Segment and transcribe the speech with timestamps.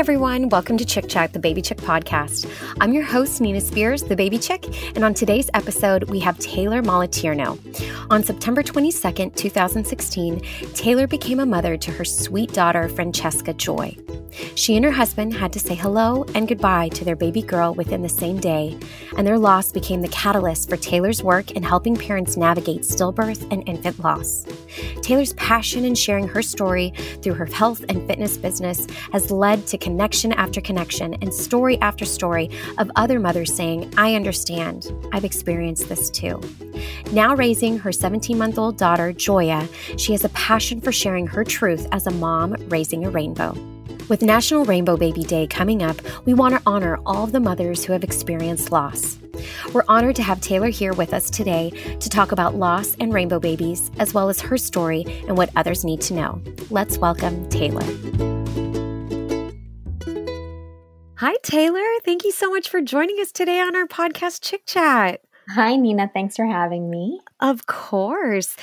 [0.00, 0.48] Everyone.
[0.48, 2.50] Welcome to Chick Chat, the Baby Chick podcast.
[2.80, 4.64] I'm your host, Nina Spears, the Baby Chick,
[4.96, 7.58] and on today's episode, we have Taylor Moliterno.
[8.10, 10.40] On September 22nd, 2016,
[10.72, 13.94] Taylor became a mother to her sweet daughter, Francesca Joy.
[14.54, 18.02] She and her husband had to say hello and goodbye to their baby girl within
[18.02, 18.78] the same day,
[19.16, 23.68] and their loss became the catalyst for Taylor's work in helping parents navigate stillbirth and
[23.68, 24.46] infant loss.
[25.02, 29.78] Taylor's passion in sharing her story through her health and fitness business has led to
[29.78, 34.92] connection after connection and story after story of other mothers saying, I understand.
[35.12, 36.40] I've experienced this too.
[37.12, 41.44] Now raising her 17 month old daughter, Joya, she has a passion for sharing her
[41.44, 43.54] truth as a mom raising a rainbow.
[44.10, 47.84] With National Rainbow Baby Day coming up, we want to honor all of the mothers
[47.84, 49.16] who have experienced loss.
[49.72, 53.38] We're honored to have Taylor here with us today to talk about loss and rainbow
[53.38, 56.42] babies, as well as her story and what others need to know.
[56.70, 57.84] Let's welcome Taylor.
[61.18, 61.86] Hi, Taylor.
[62.04, 65.20] Thank you so much for joining us today on our podcast, Chick Chat.
[65.54, 66.08] Hi, Nina.
[66.14, 67.20] Thanks for having me.
[67.40, 68.54] Of course.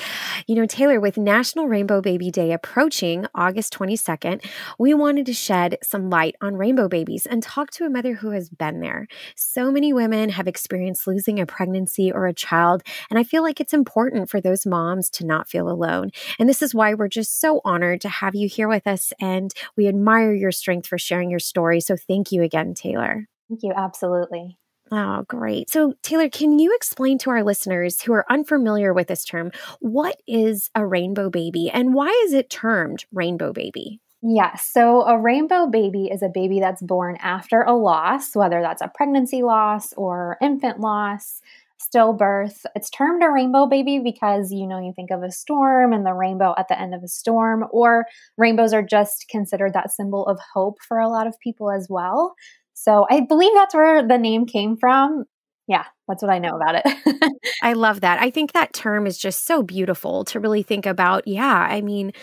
[0.45, 4.45] You know, Taylor, with National Rainbow Baby Day approaching August 22nd,
[4.80, 8.30] we wanted to shed some light on rainbow babies and talk to a mother who
[8.30, 9.08] has been there.
[9.35, 13.59] So many women have experienced losing a pregnancy or a child, and I feel like
[13.59, 16.11] it's important for those moms to not feel alone.
[16.39, 19.52] And this is why we're just so honored to have you here with us, and
[19.75, 21.81] we admire your strength for sharing your story.
[21.81, 23.27] So thank you again, Taylor.
[23.49, 23.73] Thank you.
[23.75, 24.58] Absolutely.
[24.91, 25.69] Oh, great.
[25.69, 30.21] So, Taylor, can you explain to our listeners who are unfamiliar with this term what
[30.27, 33.99] is a rainbow baby and why is it termed rainbow baby?
[34.21, 34.67] Yes.
[34.71, 38.92] So, a rainbow baby is a baby that's born after a loss, whether that's a
[38.95, 41.42] pregnancy loss or infant loss,
[41.80, 42.65] stillbirth.
[42.76, 46.14] It's termed a rainbow baby because, you know, you think of a storm and the
[46.14, 48.05] rainbow at the end of a storm, or
[48.37, 52.36] rainbows are just considered that symbol of hope for a lot of people as well.
[52.80, 55.26] So I believe that's where the name came from.
[55.67, 57.32] Yeah, that's what I know about it.
[57.64, 58.21] I love that.
[58.21, 61.27] I think that term is just so beautiful to really think about.
[61.27, 62.14] Yeah, I mean,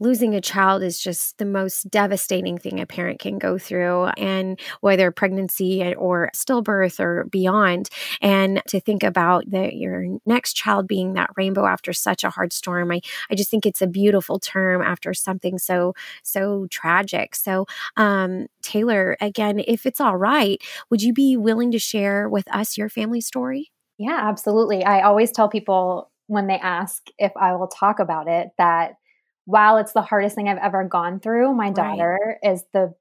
[0.00, 4.60] losing a child is just the most devastating thing a parent can go through, and
[4.80, 7.88] whether pregnancy or stillbirth or beyond.
[8.20, 12.52] And to think about that your next child being that rainbow after such a hard
[12.52, 13.00] storm, I,
[13.30, 17.34] I just think it's a beautiful term after something so, so tragic.
[17.34, 17.66] So,
[17.96, 20.60] um, Taylor, again, if it's all right,
[20.90, 23.70] would you be willing to share with us your family story?
[23.98, 24.84] Yeah, absolutely.
[24.84, 28.94] I always tell people when they ask if I will talk about it that
[29.46, 32.52] while it's the hardest thing I've ever gone through, my daughter right.
[32.52, 32.94] is the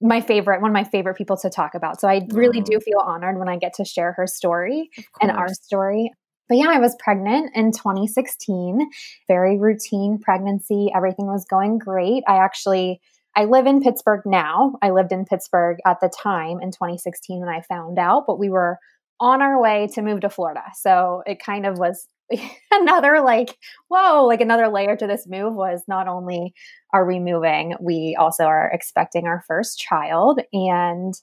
[0.00, 2.00] my favorite one of my favorite people to talk about.
[2.00, 2.72] So I really mm-hmm.
[2.72, 6.10] do feel honored when I get to share her story and our story.
[6.48, 8.90] But yeah, I was pregnant in 2016,
[9.28, 10.90] very routine pregnancy.
[10.94, 12.24] Everything was going great.
[12.26, 13.00] I actually
[13.34, 14.74] I live in Pittsburgh now.
[14.82, 18.50] I lived in Pittsburgh at the time in 2016 when I found out, but we
[18.50, 18.78] were
[19.20, 20.64] on our way to move to Florida.
[20.74, 22.08] So it kind of was
[22.72, 23.56] another like
[23.88, 26.54] whoa like another layer to this move was not only
[26.92, 31.14] are we moving we also are expecting our first child and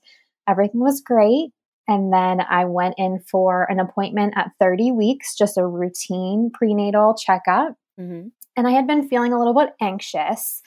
[0.47, 1.51] everything was great.
[1.87, 7.15] And then i went in for an appointment at 30 weeks just a routine prenatal
[7.15, 7.75] checkup.
[7.99, 8.27] Mm-hmm.
[8.55, 10.61] and i had been feeling a little bit anxious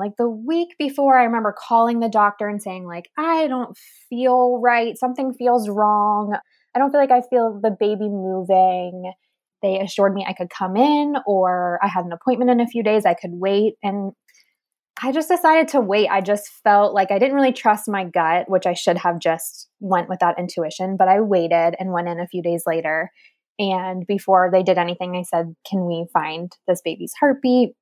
[0.00, 3.76] like the week before i remember calling the doctor and saying like i don't
[4.08, 4.98] feel right.
[4.98, 6.36] Something feels wrong.
[6.74, 9.12] I don't feel like i feel the baby moving
[9.62, 12.82] they assured me I could come in or I had an appointment in a few
[12.82, 13.74] days, I could wait.
[13.82, 14.12] And
[15.02, 16.08] I just decided to wait.
[16.08, 19.68] I just felt like I didn't really trust my gut, which I should have just
[19.80, 23.10] went with that intuition, but I waited and went in a few days later.
[23.58, 27.74] And before they did anything, I said, Can we find this baby's heartbeat?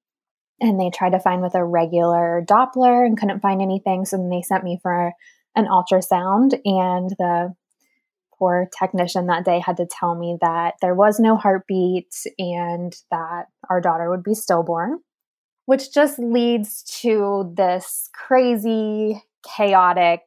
[0.61, 4.05] And they tried to find with a regular Doppler and couldn't find anything.
[4.05, 5.12] So then they sent me for
[5.56, 6.61] an ultrasound.
[6.65, 7.55] And the
[8.41, 13.45] poor technician that day had to tell me that there was no heartbeat and that
[13.69, 14.99] our daughter would be stillborn,
[15.67, 19.23] which just leads to this crazy,
[19.57, 20.23] chaotic.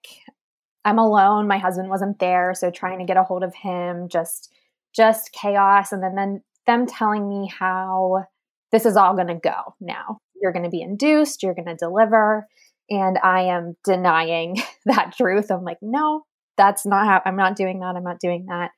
[0.86, 1.48] I'm alone.
[1.48, 4.54] My husband wasn't there, so trying to get a hold of him, just
[4.96, 5.92] just chaos.
[5.92, 8.26] And then, then them telling me how
[8.72, 10.20] this is all going to go now.
[10.40, 12.48] You're going to be induced, you're going to deliver.
[12.90, 15.50] And I am denying that truth.
[15.50, 16.26] I'm like, no,
[16.58, 17.96] that's not how I'm not doing that.
[17.96, 18.72] I'm not doing that.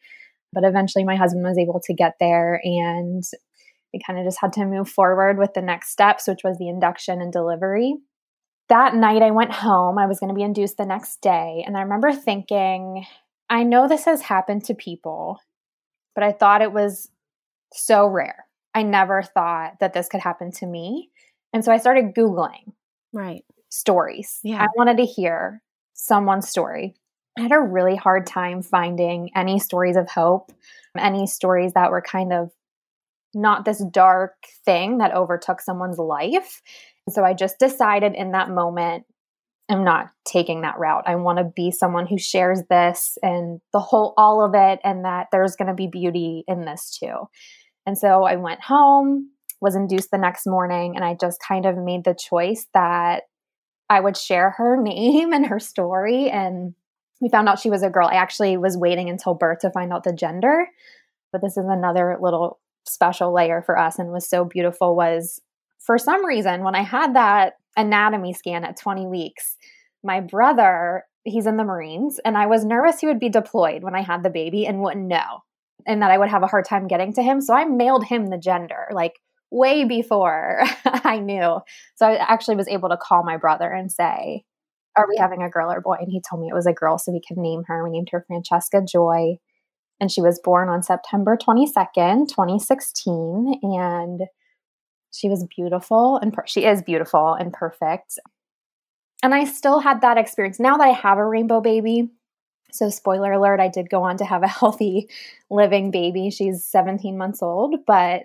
[0.54, 3.24] But eventually my husband was able to get there and
[3.94, 6.70] we kind of just had to move forward with the next steps, which was the
[6.70, 7.96] induction and delivery.
[8.70, 9.98] That night I went home.
[9.98, 11.64] I was going to be induced the next day.
[11.66, 13.06] And I remember thinking,
[13.50, 15.40] I know this has happened to people,
[16.14, 17.10] but I thought it was
[17.74, 18.46] so rare.
[18.74, 21.10] I never thought that this could happen to me.
[21.54, 22.74] And so I started Googling.
[23.14, 23.46] Right.
[23.70, 24.40] Stories.
[24.44, 24.62] Yeah.
[24.62, 25.62] I wanted to hear
[25.94, 26.96] someone's story.
[27.38, 30.52] I had a really hard time finding any stories of hope,
[30.98, 32.52] any stories that were kind of
[33.34, 34.34] not this dark
[34.64, 36.62] thing that overtook someone's life.
[37.10, 39.04] So I just decided in that moment,
[39.70, 41.04] I'm not taking that route.
[41.08, 45.04] I want to be someone who shares this and the whole, all of it, and
[45.06, 47.28] that there's going to be beauty in this too.
[47.86, 51.78] And so I went home, was induced the next morning, and I just kind of
[51.78, 53.24] made the choice that
[53.90, 56.30] I would share her name and her story.
[56.30, 56.74] And
[57.22, 58.08] we found out she was a girl.
[58.08, 60.68] I actually was waiting until birth to find out the gender.
[61.32, 65.42] But this is another little special layer for us and was so beautiful was
[65.80, 69.58] for some reason when I had that anatomy scan at 20 weeks,
[70.04, 73.96] my brother, he's in the Marines, and I was nervous he would be deployed when
[73.96, 75.42] I had the baby and wouldn't know
[75.86, 77.42] and that I would have a hard time getting to him.
[77.42, 79.14] So I mailed him the gender like
[79.52, 81.60] way before I knew.
[81.96, 84.44] So I actually was able to call my brother and say,
[84.98, 85.98] Are we having a girl or boy?
[86.00, 87.84] And he told me it was a girl, so we could name her.
[87.84, 89.38] We named her Francesca Joy
[90.00, 94.22] and she was born on September 22nd, 2016 and
[95.12, 98.20] she was beautiful and per- she is beautiful and perfect.
[99.24, 102.10] And I still had that experience now that I have a rainbow baby.
[102.72, 105.10] So spoiler alert, I did go on to have a healthy
[105.50, 106.30] living baby.
[106.30, 108.24] She's 17 months old, but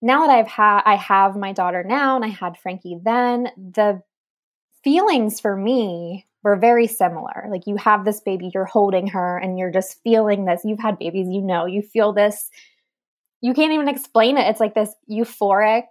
[0.00, 4.02] now that I've had I have my daughter now and I had Frankie then, the
[4.88, 7.46] feelings for me were very similar.
[7.50, 10.62] Like you have this baby, you're holding her, and you're just feeling this.
[10.64, 12.48] You've had babies, you know, you feel this.
[13.42, 14.48] You can't even explain it.
[14.48, 15.84] It's like this euphoric,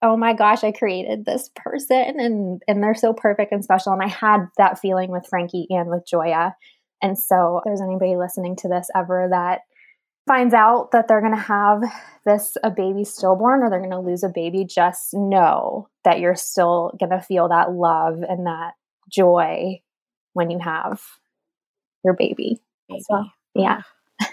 [0.00, 3.92] oh my gosh, I created this person and and they're so perfect and special.
[3.92, 6.56] And I had that feeling with Frankie and with Joya.
[7.02, 9.60] And so if there's anybody listening to this ever that
[10.30, 11.82] finds out that they're going to have
[12.24, 16.36] this a baby stillborn or they're going to lose a baby just know that you're
[16.36, 18.74] still going to feel that love and that
[19.10, 19.80] joy
[20.34, 21.02] when you have
[22.04, 22.60] your baby.
[22.88, 23.02] baby.
[23.10, 23.24] So,
[23.56, 23.82] yeah.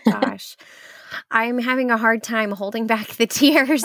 [0.06, 0.56] Gosh.
[1.32, 3.84] I'm having a hard time holding back the tears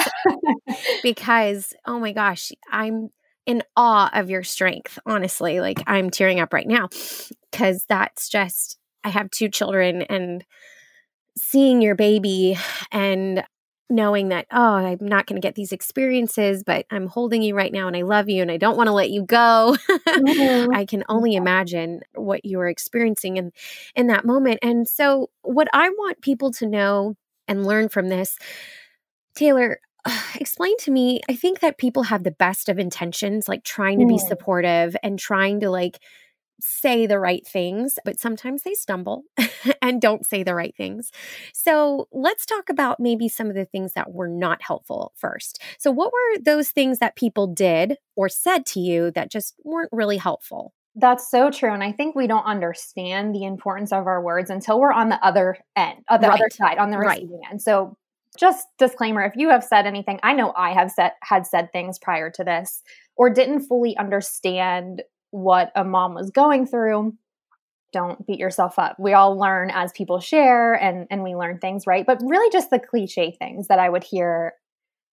[1.02, 3.08] because, oh my gosh, I'm
[3.46, 5.60] in awe of your strength, honestly.
[5.60, 6.90] Like, I'm tearing up right now
[7.50, 10.44] because that's just, I have two children and
[11.36, 12.58] seeing your baby
[12.90, 13.44] and
[13.92, 17.72] knowing that, oh, I'm not going to get these experiences, but I'm holding you right
[17.72, 19.76] now and I love you and I don't want to let you go.
[19.90, 20.74] mm-hmm.
[20.74, 23.52] I can only imagine what you are experiencing in,
[23.94, 24.60] in that moment.
[24.62, 28.38] And so, what I want people to know and learn from this,
[29.34, 29.78] Taylor,
[30.34, 34.06] explain to me i think that people have the best of intentions like trying to
[34.06, 34.28] be mm.
[34.28, 36.00] supportive and trying to like
[36.60, 39.24] say the right things, but sometimes they stumble
[39.82, 41.10] and don't say the right things.
[41.52, 45.60] So let's talk about maybe some of the things that were not helpful first.
[45.78, 49.90] So, what were those things that people did or said to you that just weren't
[49.92, 50.72] really helpful?
[50.94, 51.72] That's so true.
[51.72, 55.24] And I think we don't understand the importance of our words until we're on the
[55.24, 56.40] other end, uh, on the right.
[56.40, 57.50] other side, on the receiving right.
[57.50, 57.62] end.
[57.62, 57.96] So,
[58.38, 61.98] just disclaimer if you have said anything, I know I have said had said things
[61.98, 62.82] prior to this
[63.16, 67.14] or didn't fully understand what a mom was going through
[67.92, 68.96] don't beat yourself up.
[68.98, 72.06] We all learn as people share and and we learn things right?
[72.06, 74.54] But really just the cliche things that i would hear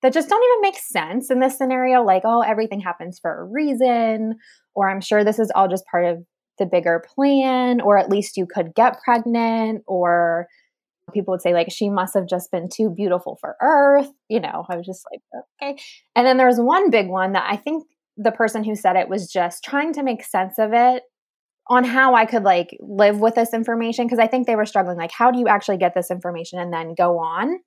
[0.02, 3.44] that just don't even make sense in this scenario like oh everything happens for a
[3.44, 4.36] reason
[4.76, 6.24] or i'm sure this is all just part of
[6.58, 10.48] the bigger plan or at least you could get pregnant or
[11.14, 14.66] people would say like she must have just been too beautiful for earth you know?
[14.70, 15.22] I was just like
[15.62, 15.82] okay.
[16.16, 17.84] And then there was one big one that i think
[18.20, 21.04] the person who said it was just trying to make sense of it
[21.68, 24.98] on how I could like live with this information because I think they were struggling
[24.98, 27.60] like how do you actually get this information and then go on?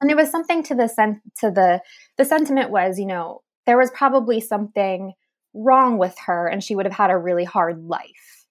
[0.00, 1.82] And it was something to the sen- to the
[2.16, 5.12] the sentiment was you know there was probably something
[5.52, 8.46] wrong with her and she would have had a really hard life.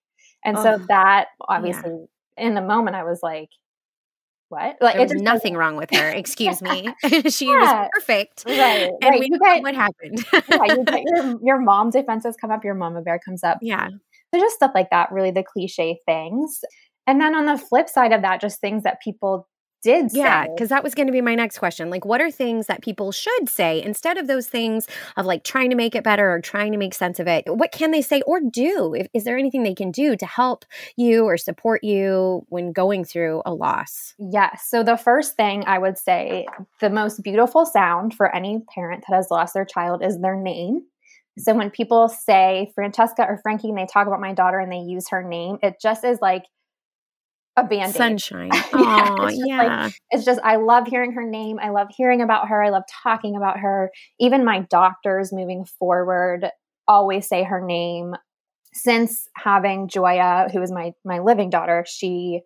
[0.46, 2.06] And oh, so that obviously
[2.38, 2.46] yeah.
[2.46, 3.50] in the moment I was like
[4.50, 4.77] what?
[4.82, 6.10] Like there's nothing wrong with her.
[6.10, 6.89] Excuse me.
[7.30, 7.82] she yeah.
[7.82, 8.44] was perfect.
[8.48, 8.89] Right.
[9.01, 9.20] And right.
[9.20, 10.25] we you get, what happened.
[10.34, 13.58] yeah, you get your, your mom's defenses come up, your mama bear comes up.
[13.62, 13.89] Yeah.
[14.34, 16.62] So just stuff like that, really the cliche things.
[17.06, 19.48] And then on the flip side of that, just things that people
[19.88, 22.67] did yeah because that was going to be my next question like what are things
[22.67, 26.32] that people should say instead of those things of like trying to make it better
[26.32, 27.44] or trying to make sense of it?
[27.48, 28.94] What can they say or do?
[28.94, 30.65] If, is there anything they can do to help
[30.96, 34.13] you or support you when going through a loss?
[34.17, 36.46] Yes so the first thing i would say
[36.79, 40.82] the most beautiful sound for any parent that has lost their child is their name.
[41.38, 44.77] So when people say Francesca or Frankie and they talk about my daughter and they
[44.77, 46.46] use her name, it just is like
[47.58, 48.52] a band sunshine.
[48.54, 49.64] yeah, it's yeah.
[49.64, 51.60] Like, it's just I love hearing her name.
[51.62, 52.64] I love hearing about her.
[52.64, 53.92] I love talking about her.
[54.20, 56.46] Even my doctors moving forward
[56.88, 58.16] always say her name.
[58.74, 62.42] since having Joya, who is my my living daughter, she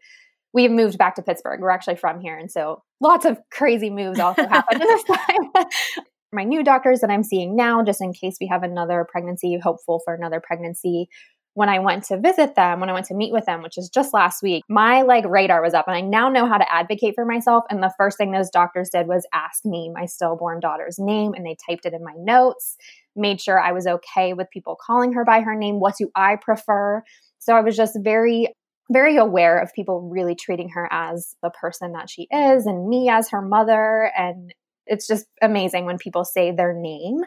[0.53, 1.59] we've moved back to Pittsburgh.
[1.59, 5.51] We're actually from here, and so lots of crazy moves also happened this time.
[6.33, 10.01] my new doctors that I'm seeing now, just in case we have another pregnancy, hopeful
[10.05, 11.09] for another pregnancy.
[11.53, 13.89] When I went to visit them, when I went to meet with them, which is
[13.89, 17.13] just last week, my like radar was up and I now know how to advocate
[17.15, 17.65] for myself.
[17.69, 21.45] And the first thing those doctors did was ask me my stillborn daughter's name and
[21.45, 22.77] they typed it in my notes,
[23.15, 25.79] made sure I was okay with people calling her by her name.
[25.79, 27.03] What do I prefer?
[27.39, 28.47] So I was just very
[28.89, 33.07] very aware of people really treating her as the person that she is and me
[33.07, 34.53] as her mother and
[34.85, 37.21] it's just amazing when people say their name.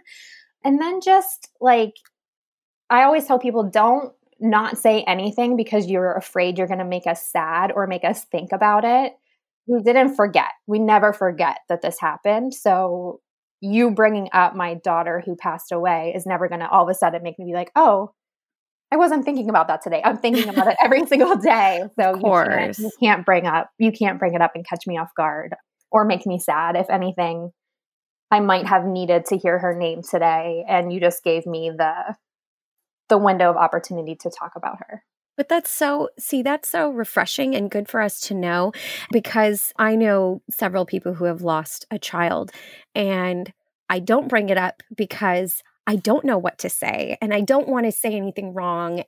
[0.64, 1.94] And then just like,
[2.90, 7.06] I always tell people don't not say anything because you're afraid you're going to make
[7.06, 9.14] us sad or make us think about it.
[9.66, 10.50] We didn't forget.
[10.66, 12.54] We never forget that this happened.
[12.54, 13.20] So,
[13.60, 16.94] you bringing up my daughter who passed away is never going to all of a
[16.94, 18.12] sudden make me be like, oh,
[18.92, 20.02] I wasn't thinking about that today.
[20.04, 21.84] I'm thinking about it every single day.
[21.98, 24.98] So, you can't, you can't bring up, you can't bring it up and catch me
[24.98, 25.54] off guard
[25.90, 26.76] or make me sad.
[26.76, 27.50] If anything,
[28.30, 32.14] I might have needed to hear her name today and you just gave me the
[33.08, 35.02] the window of opportunity to talk about her.
[35.36, 38.72] But that's so, see, that's so refreshing and good for us to know
[39.10, 42.52] because I know several people who have lost a child
[42.94, 43.52] and
[43.88, 47.68] I don't bring it up because I don't know what to say and I don't
[47.68, 49.04] want to say anything wrong.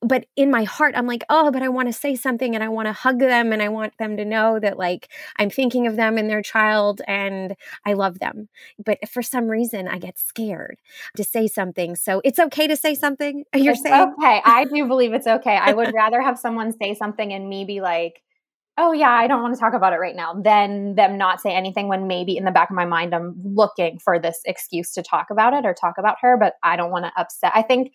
[0.00, 2.68] But in my heart, I'm like, oh, but I want to say something and I
[2.68, 5.96] want to hug them and I want them to know that like I'm thinking of
[5.96, 8.48] them and their child and I love them.
[8.84, 10.78] But for some reason, I get scared
[11.16, 11.96] to say something.
[11.96, 13.44] So it's okay to say something.
[13.54, 14.40] You're it's saying okay.
[14.44, 15.56] I do believe it's okay.
[15.56, 18.22] I would rather have someone say something and me be like,
[18.78, 21.54] oh yeah, I don't want to talk about it right now, then them not say
[21.54, 25.02] anything when maybe in the back of my mind I'm looking for this excuse to
[25.02, 27.52] talk about it or talk about her, but I don't want to upset.
[27.54, 27.92] I think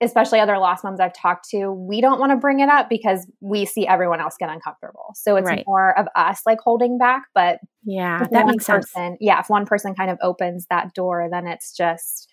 [0.00, 3.26] especially other lost moms I've talked to, we don't want to bring it up because
[3.40, 5.12] we see everyone else get uncomfortable.
[5.14, 5.64] So it's right.
[5.66, 7.24] more of us like holding back.
[7.34, 9.18] But yeah, that makes person, sense.
[9.20, 12.30] Yeah, if one person kind of opens that door, then it's just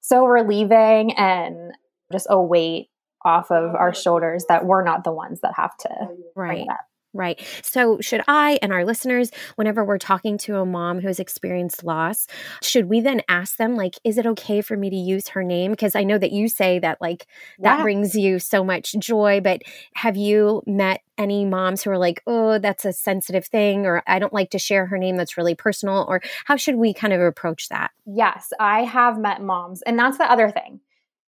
[0.00, 1.72] so relieving and
[2.10, 2.88] just oh, a weight
[3.28, 5.88] off of our shoulders that we're not the ones that have to
[6.34, 6.66] right.
[7.14, 7.40] Right.
[7.62, 12.26] So, should I and our listeners, whenever we're talking to a mom who's experienced loss,
[12.62, 15.70] should we then ask them, like, is it okay for me to use her name?
[15.70, 17.26] Because I know that you say that, like,
[17.60, 17.82] that yeah.
[17.82, 19.40] brings you so much joy.
[19.42, 19.62] But
[19.94, 24.18] have you met any moms who are like, oh, that's a sensitive thing, or I
[24.18, 26.04] don't like to share her name, that's really personal?
[26.08, 27.90] Or how should we kind of approach that?
[28.04, 29.80] Yes, I have met moms.
[29.82, 30.80] And that's the other thing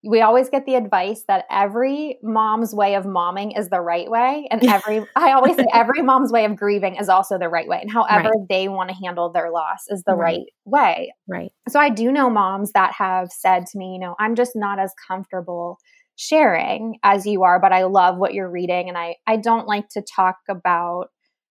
[0.02, 4.46] we always get the advice that every mom's way of momming is the right way
[4.50, 7.78] and every i always say every mom's way of grieving is also the right way
[7.80, 8.48] and however right.
[8.48, 10.38] they want to handle their loss is the right.
[10.38, 14.14] right way right so i do know moms that have said to me you know
[14.18, 15.78] i'm just not as comfortable
[16.16, 19.88] sharing as you are but i love what you're reading and i i don't like
[19.88, 21.06] to talk about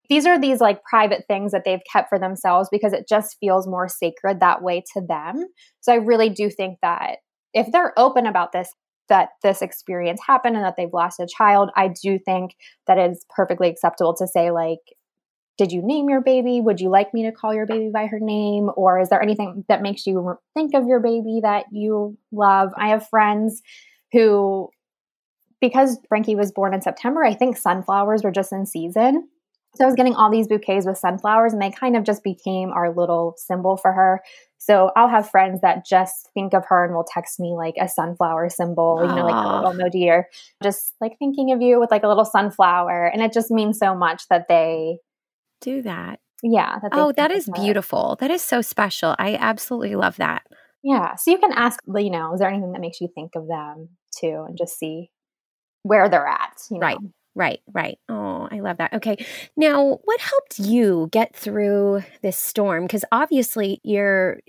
[0.09, 3.67] these are these like private things that they've kept for themselves because it just feels
[3.67, 5.43] more sacred that way to them
[5.81, 7.17] so i really do think that
[7.53, 8.73] if they're open about this
[9.07, 12.55] that this experience happened and that they've lost a child i do think
[12.87, 14.79] that it's perfectly acceptable to say like
[15.57, 16.61] did you name your baby?
[16.61, 18.71] Would you like me to call your baby by her name?
[18.77, 22.71] Or is there anything that makes you think of your baby that you love?
[22.77, 23.61] I have friends
[24.13, 24.69] who
[25.59, 29.27] because frankie was born in september i think sunflowers were just in season.
[29.75, 32.71] So I was getting all these bouquets with sunflowers, and they kind of just became
[32.71, 34.21] our little symbol for her.
[34.59, 37.87] So I'll have friends that just think of her and will text me like a
[37.87, 40.27] sunflower symbol, you know, like a little emoji or
[40.61, 43.07] just like thinking of you with like a little sunflower.
[43.07, 44.99] And it just means so much that they
[45.61, 46.19] do that.
[46.43, 46.77] Yeah.
[46.81, 48.17] That oh, that is beautiful.
[48.19, 49.15] That is so special.
[49.17, 50.45] I absolutely love that.
[50.83, 51.15] Yeah.
[51.15, 53.89] So you can ask, you know, is there anything that makes you think of them
[54.17, 55.09] too and just see
[55.83, 56.57] where they're at?
[56.69, 56.85] You know?
[56.85, 56.97] Right.
[57.39, 57.97] Right, right.
[58.09, 58.93] Oh, I love that.
[58.95, 59.25] Okay.
[59.55, 62.83] Now, what helped you get through this storm?
[62.83, 64.41] Because obviously you're,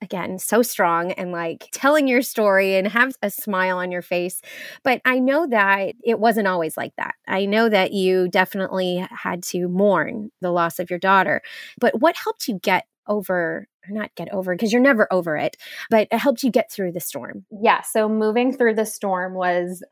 [0.00, 4.40] again, so strong and like telling your story and have a smile on your face.
[4.82, 7.16] But I know that it wasn't always like that.
[7.28, 11.42] I know that you definitely had to mourn the loss of your daughter.
[11.78, 15.56] But what helped you get over not get over because you're never over it,
[15.90, 17.46] but it helped you get through the storm.
[17.50, 17.80] Yeah.
[17.82, 19.82] So moving through the storm was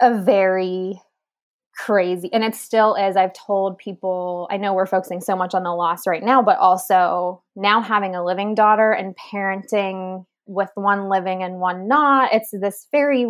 [0.00, 1.00] a very
[1.76, 2.30] crazy.
[2.32, 3.16] And it still is.
[3.16, 6.58] I've told people i know we're focusing so much on the loss right now but
[6.58, 12.50] also now having a living daughter and parenting with one living and one not it's
[12.52, 13.26] this very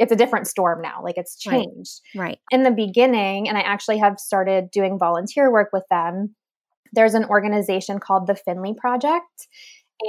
[0.00, 1.02] it's a different storm now.
[1.04, 2.00] Like it's changed.
[2.16, 2.38] Right, right.
[2.50, 6.34] in the beginning and i actually have started doing volunteer work with them
[6.92, 9.46] there's an organization called the finley project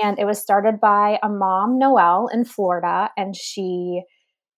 [0.02, 4.02] and it was started by a mom noelle in florida and she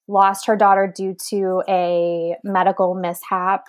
[0.08, 3.66] lost her daughter due to a medical mishap.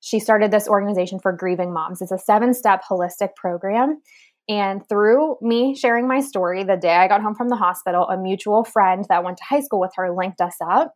[0.00, 2.02] She started this organization for grieving moms.
[2.02, 4.00] It's a seven step holistic program.
[4.48, 8.18] And through me sharing my story, the day I got home from the hospital, a
[8.18, 10.94] mutual friend that went to high school with her linked us up.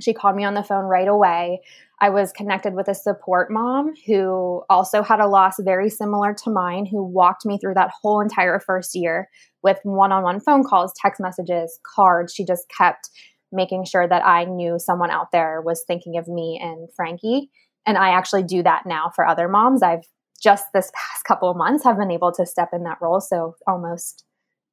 [0.00, 1.60] She called me on the phone right away.
[2.00, 6.50] I was connected with a support mom who also had a loss very similar to
[6.50, 9.28] mine, who walked me through that whole entire first year
[9.62, 12.32] with one on one phone calls, text messages, cards.
[12.32, 13.10] She just kept
[13.52, 17.50] making sure that I knew someone out there was thinking of me and Frankie.
[17.86, 19.82] And I actually do that now for other moms.
[19.82, 20.06] I've
[20.42, 23.20] just this past couple of months have been able to step in that role.
[23.20, 24.24] So almost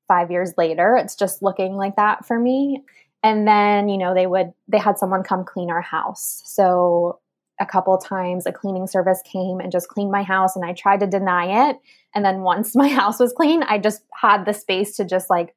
[0.07, 2.83] five years later, it's just looking like that for me.
[3.23, 6.43] And then, you know, they would, they had someone come clean our house.
[6.45, 7.19] So
[7.59, 10.99] a couple times a cleaning service came and just cleaned my house and I tried
[10.99, 11.77] to deny it.
[12.13, 15.55] And then once my house was clean, I just had the space to just like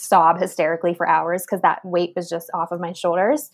[0.00, 3.50] sob hysterically for hours because that weight was just off of my shoulders.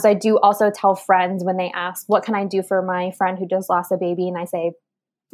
[0.00, 3.10] So I do also tell friends when they ask, What can I do for my
[3.10, 4.28] friend who just lost a baby?
[4.28, 4.72] And I say,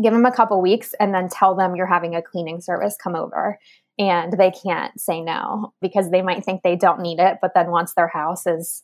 [0.02, 3.14] Give them a couple weeks and then tell them you're having a cleaning service come
[3.14, 3.59] over.
[3.99, 7.38] And they can't say no because they might think they don't need it.
[7.40, 8.83] But then once their house is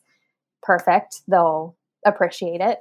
[0.61, 2.79] perfect, they'll appreciate it.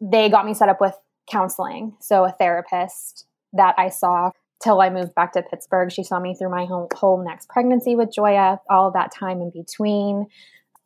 [0.00, 0.94] They got me set up with
[1.30, 1.94] counseling.
[2.00, 5.90] So a therapist that I saw till I moved back to Pittsburgh.
[5.90, 9.50] She saw me through my whole, whole next pregnancy with Joya, all that time in
[9.50, 10.26] between.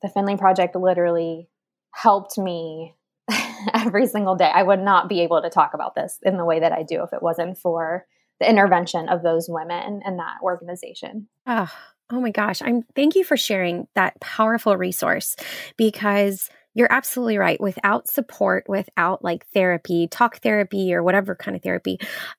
[0.02, 1.48] The Finley Project literally
[1.92, 2.94] helped me
[3.74, 4.50] every single day.
[4.52, 7.02] I would not be able to talk about this in the way that I do
[7.02, 8.06] if it wasn't for
[8.40, 11.28] the intervention of those women and that organization.
[11.46, 11.70] Oh,
[12.10, 12.62] oh my gosh.
[12.62, 15.36] I'm thank you for sharing that powerful resource
[15.76, 17.60] because you're absolutely right.
[17.60, 21.98] Without support, without like therapy, talk therapy or whatever kind of therapy,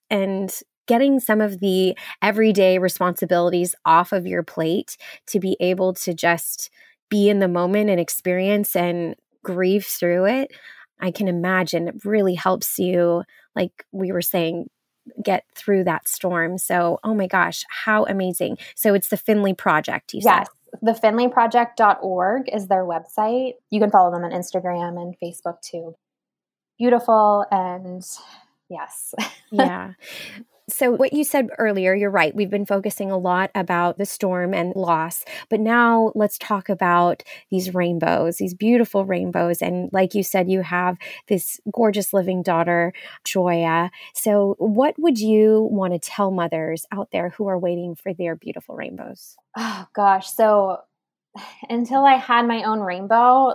[0.10, 0.53] and
[0.88, 6.69] getting some of the everyday responsibilities off of your plate to be able to just
[7.10, 10.52] be in the moment and experience and grieve through it,
[11.00, 13.24] I can imagine it really helps you,
[13.56, 14.69] like we were saying,
[15.24, 16.58] get through that storm.
[16.58, 18.58] So, oh my gosh, how amazing.
[18.76, 20.48] So it's the Finley Project, you yes.
[20.48, 20.80] said?
[20.82, 23.54] The finleyproject.org is their website.
[23.69, 25.95] You can follow them on Instagram and Facebook too.
[26.78, 28.04] Beautiful and
[28.69, 29.13] yes.
[29.52, 29.93] yeah.
[30.67, 32.34] So, what you said earlier, you're right.
[32.36, 37.21] We've been focusing a lot about the storm and loss, but now let's talk about
[37.51, 39.62] these rainbows, these beautiful rainbows.
[39.62, 40.97] And like you said, you have
[41.28, 43.91] this gorgeous living daughter, Joya.
[44.15, 48.36] So, what would you want to tell mothers out there who are waiting for their
[48.36, 49.38] beautiful rainbows?
[49.56, 50.32] Oh, gosh.
[50.32, 50.80] So,
[51.69, 53.54] until I had my own rainbow,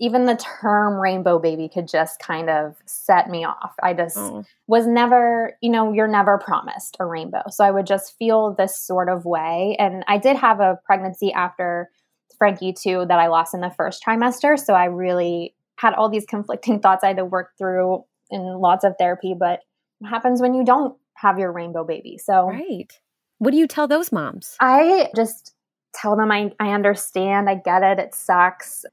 [0.00, 3.74] even the term rainbow baby could just kind of set me off.
[3.82, 4.44] I just oh.
[4.66, 7.42] was never, you know, you're never promised a rainbow.
[7.50, 9.76] So I would just feel this sort of way.
[9.78, 11.90] And I did have a pregnancy after
[12.38, 14.58] Frankie too that I lost in the first trimester.
[14.58, 18.84] So I really had all these conflicting thoughts I had to work through in lots
[18.84, 19.34] of therapy.
[19.38, 19.60] But
[19.98, 22.18] what happens when you don't have your rainbow baby?
[22.18, 22.92] So, right.
[23.38, 24.56] What do you tell those moms?
[24.60, 25.54] I just
[25.94, 28.84] tell them I, I understand, I get it, it sucks.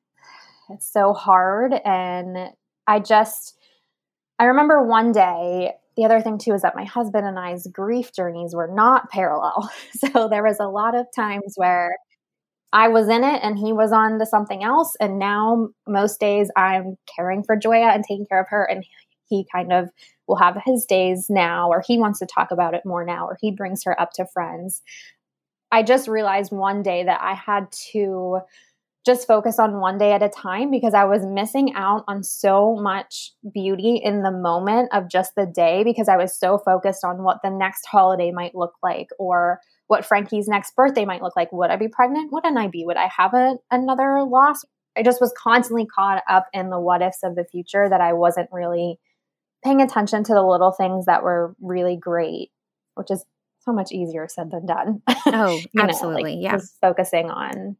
[0.70, 1.74] It's so hard.
[1.86, 2.50] And
[2.88, 3.58] I just,
[4.40, 8.14] I remember one day, the other thing too is that my husband and I's grief
[8.14, 9.70] journeys were not parallel.
[9.94, 11.96] So there was a lot of times where
[12.74, 14.96] I was in it and he was on to something else.
[15.00, 18.66] And now most days I'm caring for Joya and taking care of her.
[18.66, 18.84] And
[19.28, 19.90] he kind of
[20.28, 23.38] will have his days now, or he wants to talk about it more now, or
[23.40, 24.82] he brings her up to friends.
[25.72, 28.40] I just realized one day that I had to
[29.06, 32.76] just focus on one day at a time because I was missing out on so
[32.76, 37.24] much beauty in the moment of just the day because I was so focused on
[37.24, 41.52] what the next holiday might look like or what Frankie's next birthday might look like.
[41.52, 42.32] Would I be pregnant?
[42.32, 42.84] Wouldn't I be?
[42.84, 44.66] Would I have a, another loss?
[44.98, 48.14] I just was constantly caught up in the what ifs of the future that I
[48.14, 48.98] wasn't really
[49.64, 52.50] paying attention to the little things that were really great,
[52.96, 53.24] which is
[53.60, 55.02] so much easier said than done.
[55.28, 56.24] Oh, absolutely.
[56.24, 56.52] Know, like yeah.
[56.58, 57.76] Just focusing on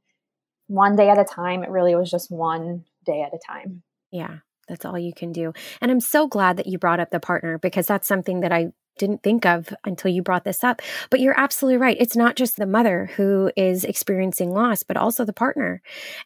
[0.68, 1.64] one day at a time.
[1.64, 3.84] It really was just one day at a time.
[4.12, 5.54] Yeah, that's all you can do.
[5.82, 8.72] And I'm so glad that you brought up the partner because that's something that I
[8.98, 10.82] didn't think of until you brought this up.
[11.10, 11.98] But you're absolutely right.
[12.00, 15.82] It's not just the mother who is experiencing loss, but also the partner.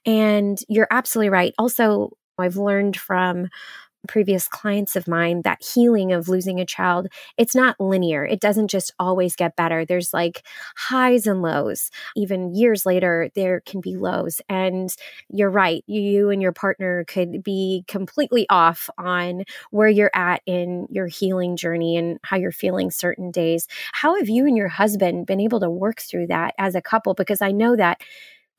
[0.06, 1.54] And you're absolutely right.
[1.58, 3.50] Also, I've learned from
[4.08, 7.08] previous clients of mine that healing of losing a child
[7.38, 8.26] it's not linear.
[8.26, 9.86] It doesn't just always get better.
[9.86, 11.90] There's like highs and lows.
[12.16, 14.42] Even years later there can be lows.
[14.50, 14.94] And
[15.30, 20.88] you're right you and your partner could be completely off on where you're at in
[20.90, 23.68] your healing journey and how you're feeling certain days.
[23.94, 27.14] How have you and your husband been able to work through that as a couple?
[27.14, 28.02] Because i know that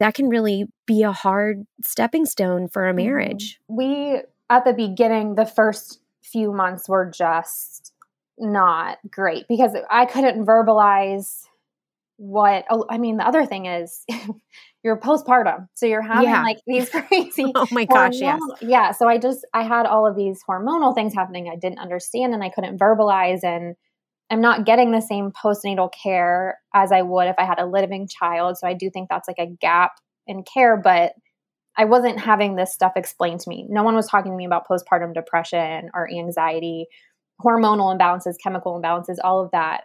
[0.01, 3.05] that can really be a hard stepping stone for a mm-hmm.
[3.05, 3.61] marriage.
[3.69, 7.93] We, at the beginning, the first few months were just
[8.39, 11.45] not great because I couldn't verbalize
[12.17, 14.05] what oh, I mean the other thing is
[14.83, 16.43] you're postpartum so you're having yeah.
[16.43, 20.17] like these crazy oh my gosh yes yeah so I just I had all of
[20.17, 23.75] these hormonal things happening I didn't understand and I couldn't verbalize and
[24.31, 28.07] I'm not getting the same postnatal care as I would if I had a living
[28.07, 29.93] child so I do think that's like a gap
[30.27, 31.13] in care but
[31.81, 34.69] I wasn't having this stuff explained to me no one was talking to me about
[34.69, 36.87] postpartum depression or anxiety
[37.45, 39.85] hormonal imbalances chemical imbalances all of that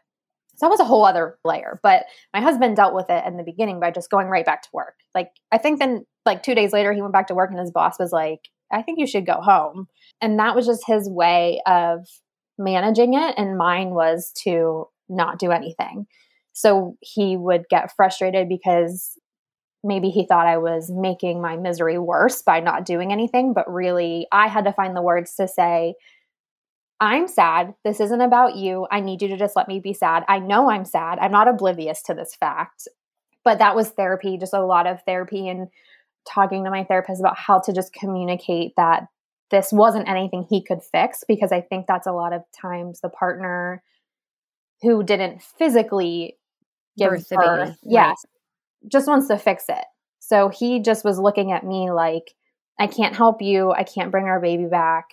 [0.55, 1.79] so that was a whole other layer.
[1.83, 4.69] But my husband dealt with it in the beginning by just going right back to
[4.73, 4.95] work.
[5.13, 7.71] Like, I think then, like, two days later, he went back to work and his
[7.71, 9.87] boss was like, I think you should go home.
[10.21, 12.07] And that was just his way of
[12.57, 13.35] managing it.
[13.37, 16.07] And mine was to not do anything.
[16.53, 19.17] So he would get frustrated because
[19.85, 23.53] maybe he thought I was making my misery worse by not doing anything.
[23.53, 25.95] But really, I had to find the words to say,
[26.99, 27.73] I'm sad.
[27.83, 28.87] This isn't about you.
[28.89, 30.23] I need you to just let me be sad.
[30.27, 31.19] I know I'm sad.
[31.19, 32.87] I'm not oblivious to this fact.
[33.43, 35.67] But that was therapy, just a lot of therapy and
[36.27, 39.03] talking to my therapist about how to just communicate that
[39.51, 43.09] this wasn't anything he could fix because I think that's a lot of times the
[43.09, 43.83] partner
[44.81, 46.37] who didn't physically
[46.97, 48.25] give birth, birth yes.
[48.87, 49.85] Just wants to fix it.
[50.19, 52.33] So he just was looking at me like,
[52.79, 53.71] I can't help you.
[53.71, 55.05] I can't bring our baby back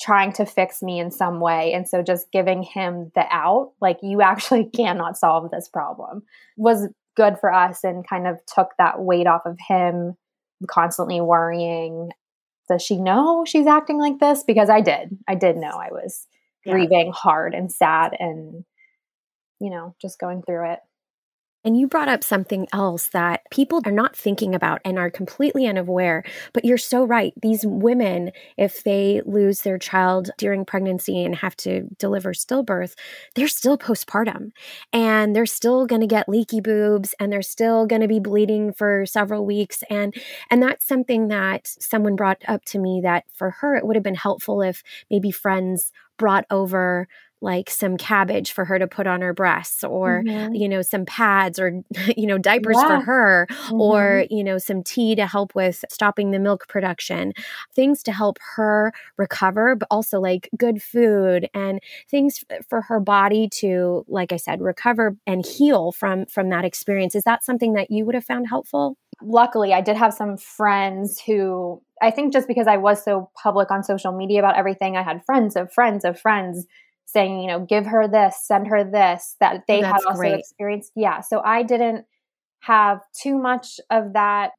[0.00, 1.72] trying to fix me in some way.
[1.72, 6.22] And so just giving him the out, like you actually cannot solve this problem,
[6.56, 10.16] was good for us and kind of took that weight off of him
[10.68, 12.10] constantly worrying
[12.68, 16.26] does she know she's acting like this because i did i did know i was
[16.64, 16.72] yeah.
[16.72, 18.64] grieving hard and sad and
[19.60, 20.78] you know just going through it
[21.64, 25.66] and you brought up something else that people are not thinking about and are completely
[25.66, 26.24] unaware.
[26.52, 27.32] But you're so right.
[27.40, 32.94] These women, if they lose their child during pregnancy and have to deliver stillbirth,
[33.34, 34.52] they're still postpartum
[34.92, 38.72] and they're still going to get leaky boobs and they're still going to be bleeding
[38.72, 39.82] for several weeks.
[39.88, 40.14] And,
[40.50, 44.02] and that's something that someone brought up to me that for her, it would have
[44.02, 47.08] been helpful if maybe friends brought over
[47.42, 50.54] like some cabbage for her to put on her breasts or mm-hmm.
[50.54, 51.82] you know some pads or
[52.16, 52.86] you know diapers yeah.
[52.86, 53.80] for her mm-hmm.
[53.80, 57.32] or you know some tea to help with stopping the milk production
[57.74, 63.48] things to help her recover but also like good food and things for her body
[63.48, 67.90] to like i said recover and heal from from that experience is that something that
[67.90, 72.48] you would have found helpful luckily i did have some friends who I think just
[72.48, 76.04] because I was so public on social media about everything, I had friends of friends
[76.04, 76.66] of friends
[77.06, 80.38] saying, you know, give her this, send her this, that they had also great.
[80.38, 80.92] experienced.
[80.96, 81.20] Yeah.
[81.20, 82.06] So I didn't
[82.60, 84.52] have too much of that.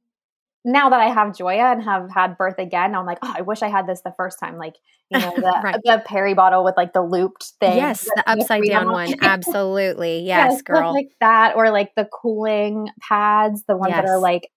[0.66, 3.62] Now that I have Joya and have had birth again, I'm like, oh, I wish
[3.62, 4.58] I had this the first time.
[4.58, 4.76] Like,
[5.10, 5.76] you know, the, right.
[5.84, 7.76] the Peri bottle with like the looped thing.
[7.76, 9.14] Yes, the upside down one.
[9.22, 10.20] Absolutely.
[10.20, 10.94] Yes, yes girl.
[10.94, 14.04] Like that, or like the cooling pads, the ones yes.
[14.04, 14.50] that are like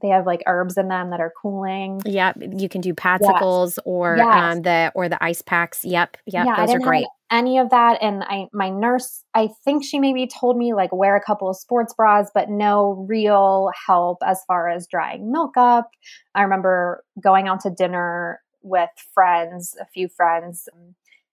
[0.00, 2.00] they have like herbs in them that are cooling.
[2.04, 3.78] Yep, you can do padsicles yes.
[3.84, 4.26] or yes.
[4.26, 5.84] um the or the ice packs.
[5.84, 7.06] Yep, yep, yeah, those are great.
[7.30, 11.16] any of that, and I my nurse, I think she maybe told me like wear
[11.16, 15.90] a couple of sports bras, but no real help as far as drying milk up.
[16.34, 20.68] I remember going out to dinner with friends, a few friends,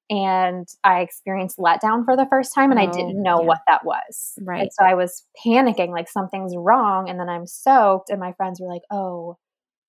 [0.10, 3.48] and I experienced letdown for the first time and oh, I didn't know yeah.
[3.48, 4.34] what that was.
[4.41, 4.62] Right.
[4.62, 8.62] And so I was panicking like something's wrong and then I'm soaked and my friends
[8.62, 9.38] were like, "Oh,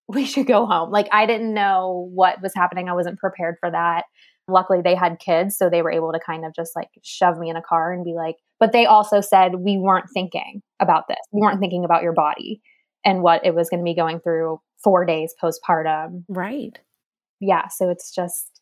[0.09, 2.88] we should go home." Like I didn't know what was happening.
[2.88, 4.05] I wasn't prepared for that.
[4.48, 7.50] Luckily they had kids so they were able to kind of just like shove me
[7.50, 11.18] in a car and be like, but they also said we weren't thinking about this.
[11.33, 12.62] We weren't thinking about your body
[13.05, 16.24] and what it was going to be going through 4 days postpartum.
[16.29, 16.79] Right.
[17.40, 18.55] Yeah, so it's just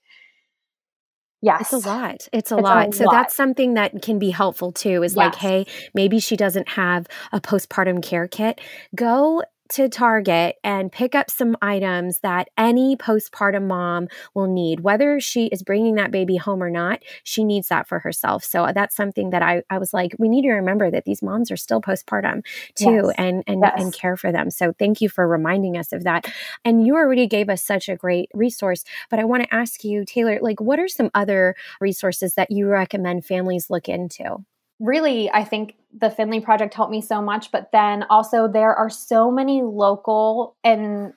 [1.44, 1.72] Yes.
[1.72, 2.28] It's a lot.
[2.32, 2.88] It's a it's lot.
[2.88, 3.12] A so lot.
[3.12, 5.16] that's something that can be helpful too is yes.
[5.16, 8.60] like, hey, maybe she doesn't have a postpartum care kit.
[8.94, 15.20] Go to Target and pick up some items that any postpartum mom will need, whether
[15.20, 17.02] she is bringing that baby home or not.
[17.22, 18.44] She needs that for herself.
[18.44, 21.22] So uh, that's something that I, I was like, we need to remember that these
[21.22, 23.14] moms are still postpartum too, yes.
[23.16, 23.72] and and yes.
[23.76, 24.50] and care for them.
[24.50, 26.26] So thank you for reminding us of that.
[26.64, 30.04] And you already gave us such a great resource, but I want to ask you,
[30.04, 34.44] Taylor, like, what are some other resources that you recommend families look into?
[34.80, 37.50] really, I think the Finley Project helped me so much.
[37.52, 41.12] But then also, there are so many local, and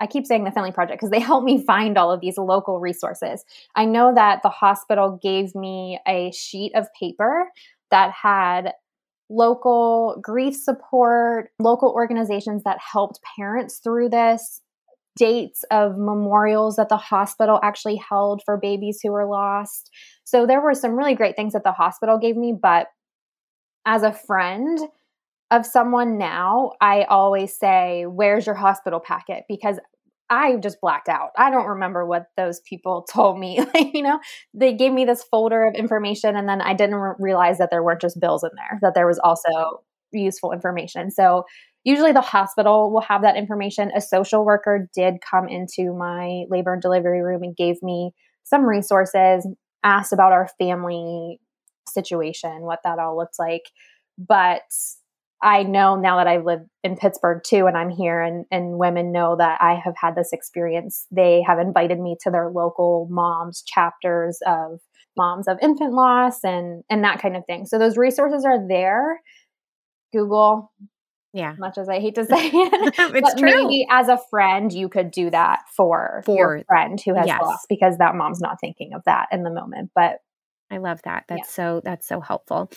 [0.00, 2.78] I keep saying the Finley Project because they help me find all of these local
[2.78, 3.44] resources.
[3.74, 7.50] I know that the hospital gave me a sheet of paper
[7.90, 8.72] that had
[9.30, 14.62] local grief support, local organizations that helped parents through this,
[15.16, 19.90] dates of memorials that the hospital actually held for babies who were lost.
[20.24, 22.86] So there were some really great things that the hospital gave me, but
[23.88, 24.78] as a friend
[25.50, 29.44] of someone now, I always say, Where's your hospital packet?
[29.48, 29.80] Because
[30.30, 31.30] I just blacked out.
[31.38, 33.60] I don't remember what those people told me.
[33.74, 34.20] like, you know,
[34.52, 37.82] they gave me this folder of information and then I didn't re- realize that there
[37.82, 41.10] weren't just bills in there, that there was also useful information.
[41.10, 41.44] So
[41.82, 43.90] usually the hospital will have that information.
[43.96, 48.12] A social worker did come into my labor and delivery room and gave me
[48.44, 49.48] some resources,
[49.82, 51.40] asked about our family
[51.88, 53.64] situation, what that all looked like.
[54.18, 54.62] But
[55.42, 59.12] I know now that I've lived in Pittsburgh too, and I'm here, and, and women
[59.12, 61.06] know that I have had this experience.
[61.10, 64.80] They have invited me to their local moms chapters of
[65.16, 67.66] moms of infant loss and and that kind of thing.
[67.66, 69.20] So those resources are there.
[70.12, 70.72] Google,
[71.32, 71.54] yeah.
[71.58, 73.46] Much as I hate to say it, it's but true.
[73.48, 77.40] maybe as a friend you could do that for, For- your friend who has yes.
[77.42, 79.90] lost because that mom's not thinking of that in the moment.
[79.94, 80.18] But
[80.70, 81.24] I love that.
[81.28, 82.70] That's so that's so helpful.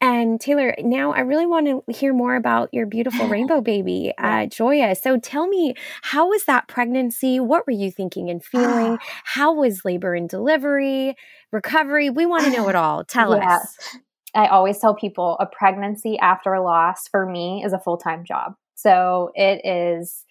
[0.00, 4.46] And Taylor, now I really want to hear more about your beautiful rainbow baby, uh,
[4.46, 4.94] Joya.
[4.96, 7.40] So tell me, how was that pregnancy?
[7.40, 8.98] What were you thinking and feeling?
[9.24, 11.16] how was labor and delivery,
[11.52, 12.10] recovery?
[12.10, 13.04] We want to know it all.
[13.04, 13.42] Tell Yes.
[13.42, 13.78] us.
[14.34, 18.24] I always tell people a pregnancy after a loss for me is a full time
[18.24, 18.54] job.
[18.76, 20.24] So it is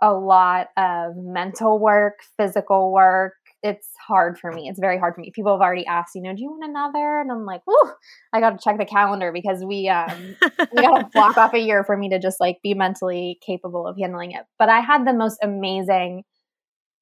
[0.00, 3.34] a lot of mental work, physical work.
[3.64, 4.68] It's hard for me.
[4.68, 5.32] It's very hard for me.
[5.34, 7.20] People have already asked, you know, do you want another?
[7.20, 7.92] And I'm like, whoo,
[8.32, 11.58] I got to check the calendar because we um, we got to block off a
[11.58, 14.42] year for me to just like be mentally capable of handling it.
[14.58, 16.24] But I had the most amazing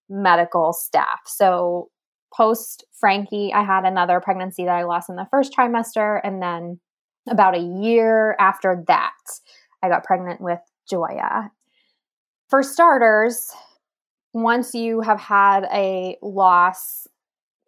[0.08, 1.20] medical staff.
[1.26, 1.90] So
[2.32, 6.20] post Frankie, I had another pregnancy that I lost in the first trimester.
[6.22, 6.80] And then
[7.28, 9.12] about a year after that,
[9.82, 11.50] I got pregnant with Joya.
[12.48, 13.50] For starters,
[14.32, 17.06] once you have had a loss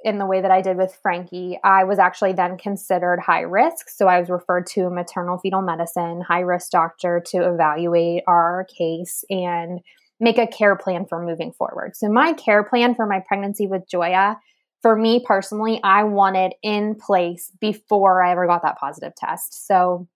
[0.05, 3.89] in the way that I did with Frankie, I was actually then considered high risk.
[3.89, 8.67] So I was referred to a maternal fetal medicine high risk doctor to evaluate our
[8.77, 9.81] case and
[10.21, 11.97] make a care plan for moving forward.
[11.97, 14.39] So my care plan for my pregnancy with Joya,
[14.83, 19.67] for me personally, I wanted in place before I ever got that positive test.
[19.67, 20.07] So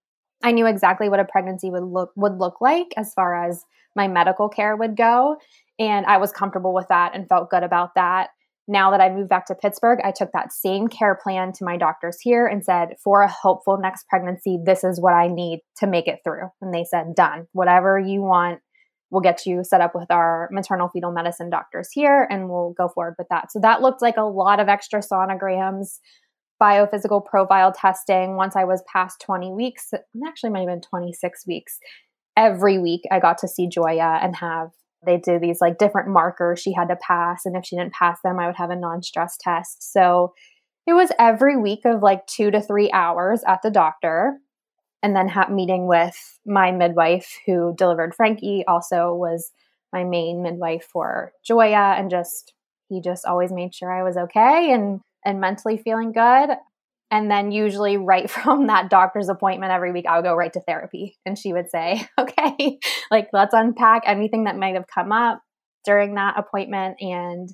[0.42, 3.64] I knew exactly what a pregnancy would look would look like as far as
[3.96, 5.38] my medical care would go
[5.78, 8.30] and I was comfortable with that and felt good about that.
[8.70, 11.78] Now that I moved back to Pittsburgh, I took that same care plan to my
[11.78, 15.86] doctors here and said, for a hopeful next pregnancy, this is what I need to
[15.86, 16.48] make it through.
[16.60, 17.46] And they said, done.
[17.52, 18.60] Whatever you want,
[19.10, 22.88] we'll get you set up with our maternal fetal medicine doctors here and we'll go
[22.88, 23.50] forward with that.
[23.50, 25.98] So that looked like a lot of extra sonograms,
[26.62, 28.36] biophysical profile testing.
[28.36, 29.92] Once I was past 20 weeks,
[30.26, 31.78] actually might have been 26 weeks.
[32.36, 34.68] Every week I got to see Joya and have
[35.04, 38.18] they did these like different markers she had to pass and if she didn't pass
[38.22, 39.92] them i would have a non-stress test.
[39.92, 40.34] So
[40.86, 44.38] it was every week of like two to three hours at the doctor
[45.02, 49.52] and then ha- meeting with my midwife who delivered frankie also was
[49.92, 52.52] my main midwife for joya and just
[52.88, 56.50] he just always made sure i was okay and and mentally feeling good
[57.10, 60.60] and then usually right from that doctor's appointment every week, I would go right to
[60.60, 61.18] therapy.
[61.24, 62.78] And she would say, okay,
[63.10, 65.42] like let's unpack anything that might have come up
[65.84, 66.96] during that appointment.
[67.00, 67.48] And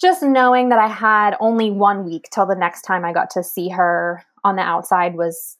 [0.00, 3.44] just knowing that I had only one week till the next time I got to
[3.44, 5.56] see her on the outside was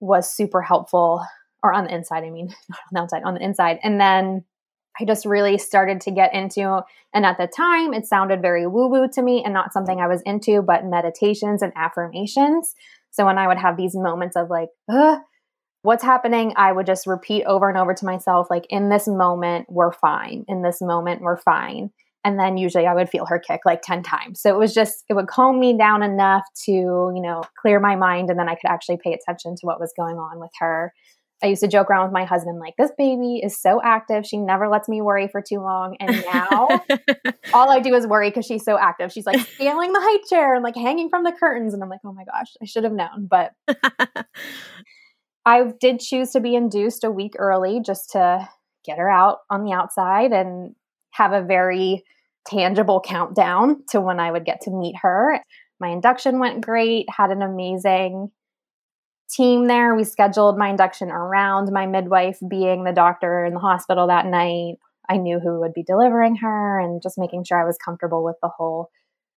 [0.00, 1.24] was super helpful.
[1.62, 3.80] Or on the inside, I mean, not on the outside, on the inside.
[3.82, 4.44] And then
[5.00, 6.82] I just really started to get into,
[7.14, 10.06] and at the time, it sounded very woo woo to me and not something I
[10.06, 12.74] was into, but meditations and affirmations.
[13.10, 14.68] So when I would have these moments of like,
[15.82, 19.66] what's happening, I would just repeat over and over to myself, like, in this moment,
[19.70, 20.44] we're fine.
[20.46, 21.90] In this moment, we're fine.
[22.22, 24.42] And then usually I would feel her kick like 10 times.
[24.42, 27.96] So it was just, it would calm me down enough to, you know, clear my
[27.96, 28.28] mind.
[28.28, 30.92] And then I could actually pay attention to what was going on with her.
[31.42, 34.26] I used to joke around with my husband, like, this baby is so active.
[34.26, 35.96] She never lets me worry for too long.
[35.98, 36.68] And now
[37.54, 39.10] all I do is worry because she's so active.
[39.12, 41.72] She's like scaling the high chair and like hanging from the curtains.
[41.72, 43.28] And I'm like, oh my gosh, I should have known.
[43.28, 43.52] But
[45.46, 48.46] I did choose to be induced a week early just to
[48.84, 50.74] get her out on the outside and
[51.12, 52.04] have a very
[52.46, 55.40] tangible countdown to when I would get to meet her.
[55.78, 58.30] My induction went great, had an amazing
[59.30, 59.94] team there.
[59.94, 64.74] We scheduled my induction around my midwife being the doctor in the hospital that night.
[65.08, 68.36] I knew who would be delivering her and just making sure I was comfortable with
[68.42, 68.90] the whole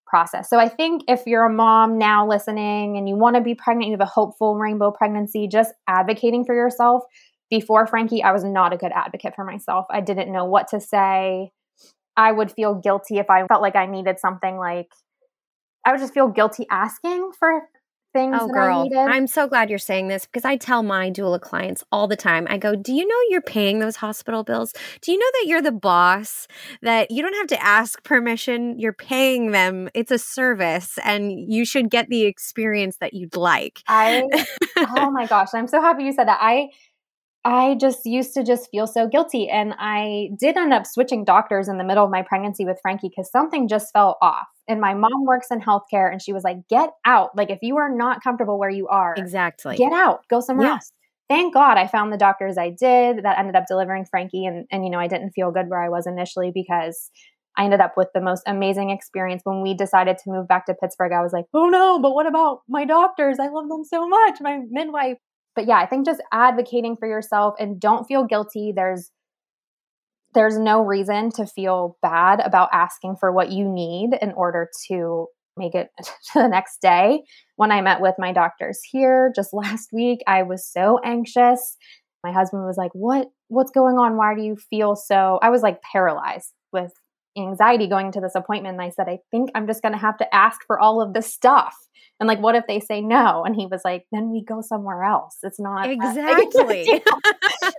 [0.05, 0.49] process.
[0.49, 3.87] So I think if you're a mom now listening and you want to be pregnant,
[3.87, 7.03] you have a hopeful rainbow pregnancy, just advocating for yourself.
[7.49, 9.85] Before Frankie, I was not a good advocate for myself.
[9.89, 11.51] I didn't know what to say.
[12.15, 14.89] I would feel guilty if I felt like I needed something like
[15.85, 17.63] I would just feel guilty asking for
[18.13, 18.37] things.
[18.39, 22.07] Oh, girl, I'm so glad you're saying this because I tell my doula clients all
[22.07, 22.47] the time.
[22.49, 24.73] I go, "Do you know you're paying those hospital bills?
[25.01, 26.47] Do you know that you're the boss?
[26.81, 28.79] That you don't have to ask permission.
[28.79, 29.89] You're paying them.
[29.93, 34.23] It's a service, and you should get the experience that you'd like." I,
[34.77, 36.39] oh my gosh, I'm so happy you said that.
[36.41, 36.69] I
[37.45, 39.49] I just used to just feel so guilty.
[39.49, 43.09] And I did end up switching doctors in the middle of my pregnancy with Frankie
[43.09, 44.47] because something just fell off.
[44.69, 47.35] And my mom works in healthcare and she was like, get out.
[47.35, 50.91] Like, if you are not comfortable where you are, exactly, get out, go somewhere else.
[51.29, 54.45] Thank God I found the doctors I did that ended up delivering Frankie.
[54.45, 57.09] And, and, you know, I didn't feel good where I was initially because
[57.57, 59.41] I ended up with the most amazing experience.
[59.43, 62.27] When we decided to move back to Pittsburgh, I was like, oh no, but what
[62.27, 63.37] about my doctors?
[63.39, 64.37] I love them so much.
[64.41, 65.17] My midwife
[65.55, 68.73] but yeah, I think just advocating for yourself and don't feel guilty.
[68.75, 69.11] There's
[70.33, 75.27] there's no reason to feel bad about asking for what you need in order to
[75.55, 77.23] make it to the next day.
[77.55, 81.77] When I met with my doctors here just last week, I was so anxious.
[82.23, 84.17] My husband was like, "What what's going on?
[84.17, 86.93] Why do you feel so?" I was like paralyzed with
[87.37, 90.17] anxiety going to this appointment and I said, I think I'm just going to have
[90.17, 91.75] to ask for all of this stuff.
[92.19, 93.43] And like, what if they say no?
[93.43, 95.37] And he was like, then we go somewhere else.
[95.43, 96.87] It's not exactly.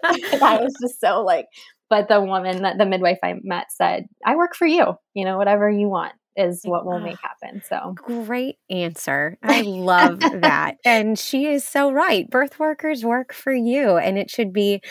[0.05, 1.47] I was just so like,
[1.88, 5.38] but the woman that the midwife I met said, I work for you, you know,
[5.38, 7.62] whatever you want is what will make happen.
[7.68, 9.38] So great answer.
[9.42, 10.77] I love that.
[10.85, 12.29] And she is so right.
[12.29, 14.83] Birth workers work for you and it should be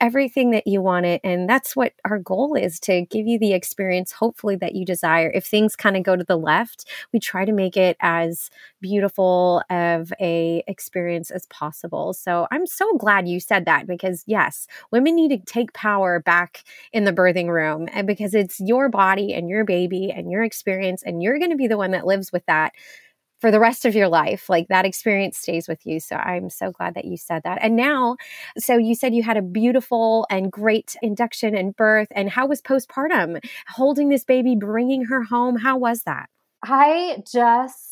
[0.00, 1.20] everything that you want it.
[1.24, 5.30] And that's what our goal is to give you the experience, hopefully, that you desire.
[5.34, 8.50] If things kind of go to the left, we try to make it as
[8.82, 12.12] beautiful of a experience as possible.
[12.12, 16.64] So I'm so glad you said that because yes, women need to take power back
[16.92, 21.02] in the birthing room and because it's your body and your baby and your experience
[21.02, 22.72] and you're going to be the one that lives with that
[23.42, 24.48] for the rest of your life.
[24.48, 25.98] Like that experience stays with you.
[25.98, 27.58] So I'm so glad that you said that.
[27.60, 28.16] And now,
[28.56, 32.06] so you said you had a beautiful and great induction and birth.
[32.12, 33.44] And how was postpartum?
[33.66, 35.56] Holding this baby, bringing her home.
[35.56, 36.28] How was that?
[36.62, 37.91] I just,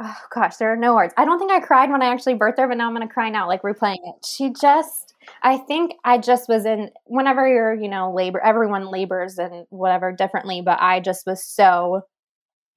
[0.00, 1.12] oh gosh, there are no words.
[1.16, 3.12] I don't think I cried when I actually birthed her, but now I'm going to
[3.12, 4.24] cry now, like replaying it.
[4.24, 9.38] She just, I think I just was in, whenever you're, you know, labor, everyone labors
[9.38, 12.02] and whatever differently, but I just was so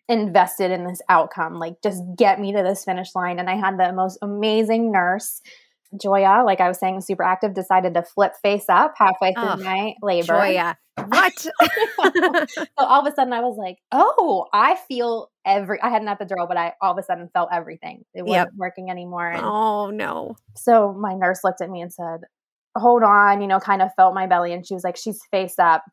[0.10, 1.60] invested in this outcome.
[1.60, 3.40] Like, just get me to this finish line.
[3.40, 5.42] And I had the most amazing nurse.
[6.02, 9.58] Joya, like I was saying, super active, decided to flip face up halfway through oh,
[9.58, 10.28] my labor.
[10.28, 10.78] Joya.
[10.96, 11.40] What?
[11.40, 11.50] so
[12.78, 16.48] all of a sudden I was like, oh, I feel every I had an epidural,
[16.48, 18.06] but I all of a sudden felt everything.
[18.14, 18.50] It wasn't yep.
[18.56, 19.28] working anymore.
[19.28, 20.36] And oh no.
[20.56, 22.22] So my nurse looked at me and said,
[22.78, 25.58] Hold on, you know, kind of felt my belly and she was like, She's face
[25.58, 25.84] up.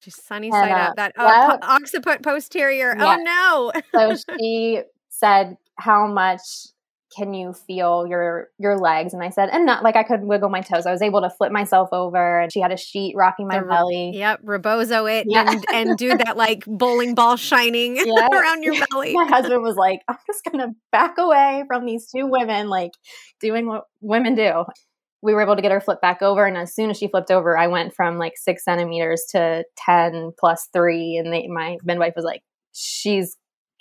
[0.00, 0.96] She's sunny side uh, up.
[0.96, 2.96] That uh, po- occiput posterior.
[2.98, 3.16] Yeah.
[3.18, 4.16] Oh no.
[4.16, 6.40] so she said, "How much
[7.16, 10.48] can you feel your your legs?" And I said, "And not like I could wiggle
[10.48, 10.86] my toes.
[10.86, 13.66] I was able to flip myself over." And she had a sheet rocking my the,
[13.66, 14.12] belly.
[14.14, 15.50] Yep, rebozo it yeah.
[15.50, 18.28] and and do that like bowling ball shining yeah.
[18.32, 19.14] around your belly.
[19.14, 22.92] My husband was like, "I'm just gonna back away from these two women, like
[23.40, 24.64] doing what women do."
[25.22, 26.46] we were able to get her flipped back over.
[26.46, 30.32] And as soon as she flipped over, I went from like six centimeters to 10
[30.40, 31.18] plus three.
[31.18, 32.40] And they, my midwife was like,
[32.72, 33.36] she's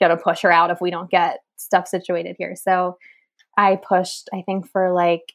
[0.08, 2.56] to push her out if we don't get stuff situated here.
[2.56, 2.98] So
[3.58, 5.34] I pushed, I think, for like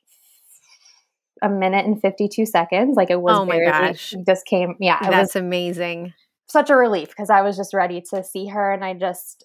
[1.43, 2.97] a minute and 52 seconds.
[2.97, 4.15] Like it was, oh my very, gosh.
[4.27, 4.77] just came.
[4.81, 4.99] Yeah.
[5.03, 6.15] That's amazing.
[6.49, 8.73] Such a relief because I was just ready to see her.
[8.73, 9.45] And I just,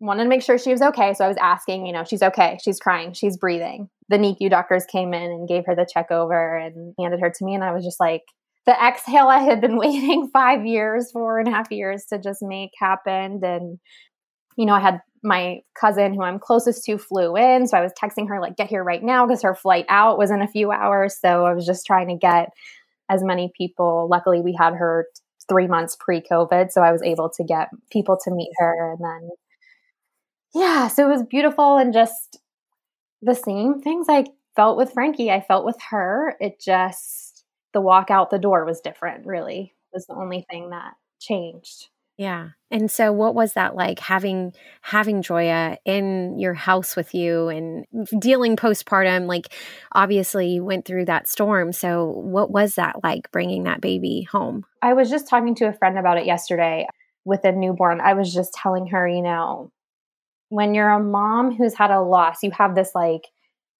[0.00, 1.14] wanted to make sure she was okay.
[1.14, 2.58] So I was asking, you know, she's okay.
[2.64, 3.12] She's crying.
[3.12, 3.88] She's breathing.
[4.08, 7.44] The NICU doctors came in and gave her the check over and handed her to
[7.44, 7.54] me.
[7.54, 8.22] And I was just like,
[8.66, 12.40] the exhale I had been waiting five years, four and a half years to just
[12.42, 13.44] make happened.
[13.44, 13.78] And,
[14.56, 17.66] you know, I had my cousin who I'm closest to flew in.
[17.66, 20.30] So I was texting her, like, get here right now because her flight out was
[20.30, 21.18] in a few hours.
[21.20, 22.50] So I was just trying to get
[23.08, 24.08] as many people.
[24.10, 25.06] Luckily, we had her
[25.48, 26.70] three months pre COVID.
[26.70, 28.92] So I was able to get people to meet her.
[28.92, 29.30] And then
[30.54, 32.40] yeah, so it was beautiful and just
[33.22, 34.24] the same things I
[34.56, 36.34] felt with Frankie, I felt with her.
[36.40, 40.94] It just, the walk out the door was different, really, was the only thing that
[41.20, 41.88] changed.
[42.20, 42.50] Yeah.
[42.70, 44.52] And so what was that like having
[44.82, 47.86] having Joya in your house with you and
[48.18, 49.54] dealing postpartum like
[49.92, 51.72] obviously you went through that storm.
[51.72, 54.66] So what was that like bringing that baby home?
[54.82, 56.86] I was just talking to a friend about it yesterday
[57.24, 59.72] with a newborn, I was just telling her, you know,
[60.50, 63.28] when you're a mom who's had a loss, you have this like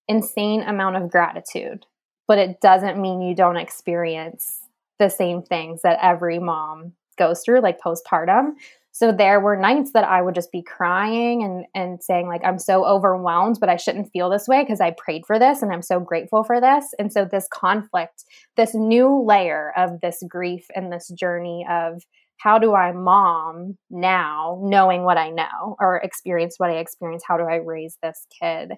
[0.09, 1.85] insane amount of gratitude,
[2.27, 4.61] but it doesn't mean you don't experience
[4.99, 8.55] the same things that every mom goes through, like postpartum.
[8.93, 12.59] So there were nights that I would just be crying and and saying like I'm
[12.59, 15.83] so overwhelmed, but I shouldn't feel this way because I prayed for this and I'm
[15.83, 16.87] so grateful for this.
[16.99, 18.25] And so this conflict,
[18.57, 22.03] this new layer of this grief and this journey of
[22.39, 27.23] how do I mom now, knowing what I know or experience what I experience?
[27.27, 28.73] How do I raise this kid?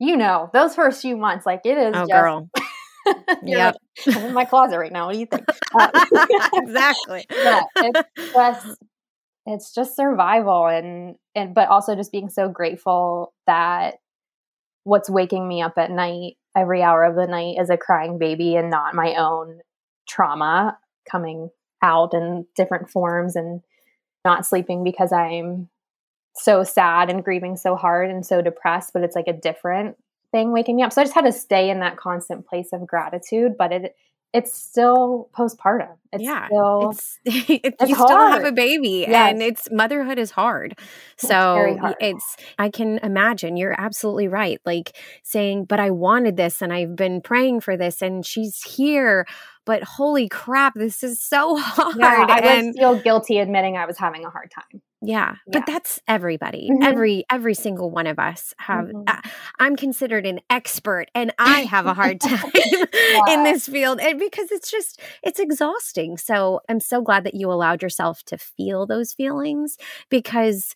[0.00, 2.50] You know, those first few months, like it is oh, just, girl.
[3.44, 3.76] yep.
[4.06, 5.06] Like, I'm in my closet right now.
[5.06, 5.44] What do you think?
[5.76, 5.90] Uh,
[6.52, 7.26] exactly.
[7.32, 8.78] yeah, it's just
[9.44, 13.96] it's just survival and and but also just being so grateful that
[14.84, 18.54] what's waking me up at night every hour of the night is a crying baby
[18.54, 19.58] and not my own
[20.08, 20.78] trauma
[21.10, 21.50] coming
[21.82, 23.60] out in different forms and
[24.24, 25.68] not sleeping because I'm
[26.36, 29.96] so sad and grieving so hard and so depressed, but it's like a different
[30.34, 30.92] thing waking me up.
[30.92, 33.94] So I just had to stay in that constant place of gratitude, but it
[34.32, 35.96] it's still postpartum.
[36.12, 38.08] It's yeah, still, it's, it's, you hard.
[38.08, 39.30] still have a baby, yes.
[39.30, 40.76] and it's motherhood is hard.
[41.16, 41.94] So it's, hard.
[42.00, 43.56] it's I can imagine.
[43.56, 44.60] You're absolutely right.
[44.66, 49.24] Like saying, "But I wanted this, and I've been praying for this, and she's here."
[49.66, 51.96] But holy crap, this is so hard.
[51.96, 54.82] Yeah, I and, would feel guilty admitting I was having a hard time.
[55.04, 55.58] Yeah, yeah.
[55.58, 56.68] but that's everybody.
[56.70, 56.82] Mm-hmm.
[56.82, 58.86] Every every single one of us have.
[58.86, 59.02] Mm-hmm.
[59.06, 59.20] Uh,
[59.58, 63.34] I'm considered an expert, and I have a hard time yeah.
[63.34, 66.16] in this field, and because it's just it's exhausting.
[66.16, 69.76] So I'm so glad that you allowed yourself to feel those feelings
[70.10, 70.74] because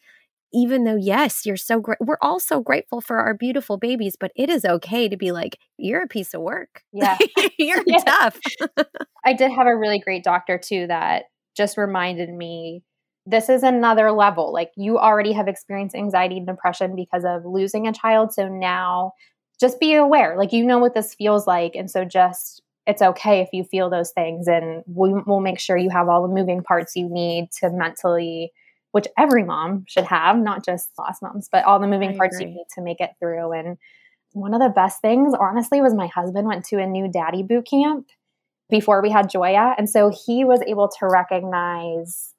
[0.53, 4.33] even though yes you're so great we're all so grateful for our beautiful babies but
[4.35, 7.19] it is okay to be like you're a piece of work yeah
[7.59, 7.99] you're yeah.
[7.99, 8.39] tough
[9.25, 11.25] i did have a really great doctor too that
[11.57, 12.83] just reminded me
[13.29, 14.53] this is another level.
[14.53, 18.33] Like you already have experienced anxiety and depression because of losing a child.
[18.33, 19.13] So now
[19.61, 20.37] just be aware.
[20.37, 21.75] Like you know what this feels like.
[21.75, 25.77] And so just it's okay if you feel those things and we, will make sure
[25.77, 28.51] you have all the moving parts you need to mentally
[28.93, 32.37] which every mom should have not just lost moms but all the moving I parts
[32.37, 32.49] agree.
[32.49, 33.77] you need to make it through and
[34.33, 37.67] one of the best things honestly was my husband went to a new daddy boot
[37.69, 38.07] camp
[38.71, 42.33] before we had joya and so he was able to recognize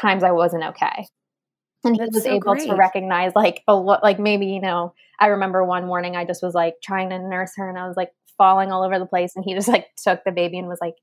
[0.00, 1.06] times I wasn't okay.
[1.84, 2.68] And he That's was so able great.
[2.68, 6.42] to recognize like a lot like maybe, you know, I remember one morning I just
[6.42, 9.32] was like trying to nurse her and I was like falling all over the place
[9.36, 10.94] and he just like took the baby and was like,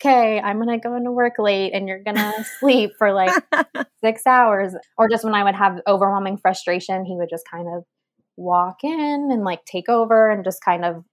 [0.00, 3.32] Okay, I'm gonna go into work late and you're gonna sleep for like
[4.04, 4.74] six hours.
[4.98, 7.84] Or just when I would have overwhelming frustration, he would just kind of
[8.36, 11.04] walk in and like take over and just kind of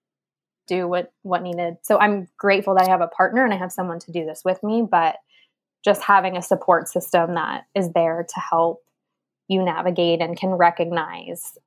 [0.67, 1.75] do what what needed.
[1.83, 4.41] So I'm grateful that I have a partner and I have someone to do this
[4.43, 5.17] with me, but
[5.83, 8.81] just having a support system that is there to help
[9.47, 11.57] you navigate and can recognize.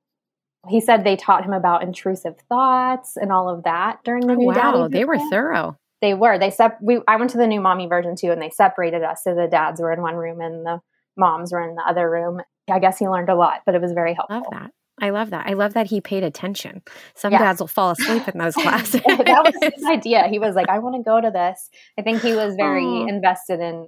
[0.67, 4.37] He said they taught him about intrusive thoughts and all of that during the oh,
[4.37, 5.77] new wow, they were thorough.
[6.01, 6.39] They were.
[6.39, 9.23] They sep- we I went to the new mommy version too and they separated us
[9.23, 10.81] so the dads were in one room and the
[11.17, 12.41] moms were in the other room.
[12.69, 14.37] I guess he learned a lot, but it was very helpful.
[14.37, 14.71] I love that.
[15.01, 15.47] I love that.
[15.47, 16.81] I love that he paid attention.
[17.15, 17.41] Some yes.
[17.41, 19.01] dads will fall asleep in those classes.
[19.07, 19.17] that
[19.61, 20.27] was his idea.
[20.29, 21.69] He was like, I want to go to this.
[21.99, 23.07] I think he was very oh.
[23.07, 23.87] invested in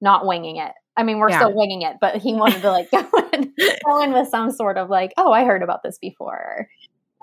[0.00, 0.72] not winging it.
[0.96, 1.38] I mean, we're yeah.
[1.38, 3.52] still winging it, but he wanted to like go in,
[3.84, 6.68] go in with some sort of like, oh, I heard about this before.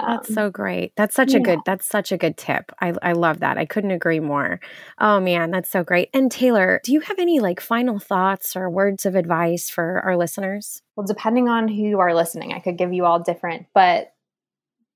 [0.01, 0.93] Um, that's so great.
[0.95, 1.39] That's such yeah.
[1.39, 1.59] a good.
[1.65, 2.71] That's such a good tip.
[2.79, 3.57] I I love that.
[3.57, 4.59] I couldn't agree more.
[4.99, 6.09] Oh man, that's so great.
[6.13, 10.17] And Taylor, do you have any like final thoughts or words of advice for our
[10.17, 10.81] listeners?
[10.95, 13.67] Well, depending on who you are listening, I could give you all different.
[13.73, 14.13] But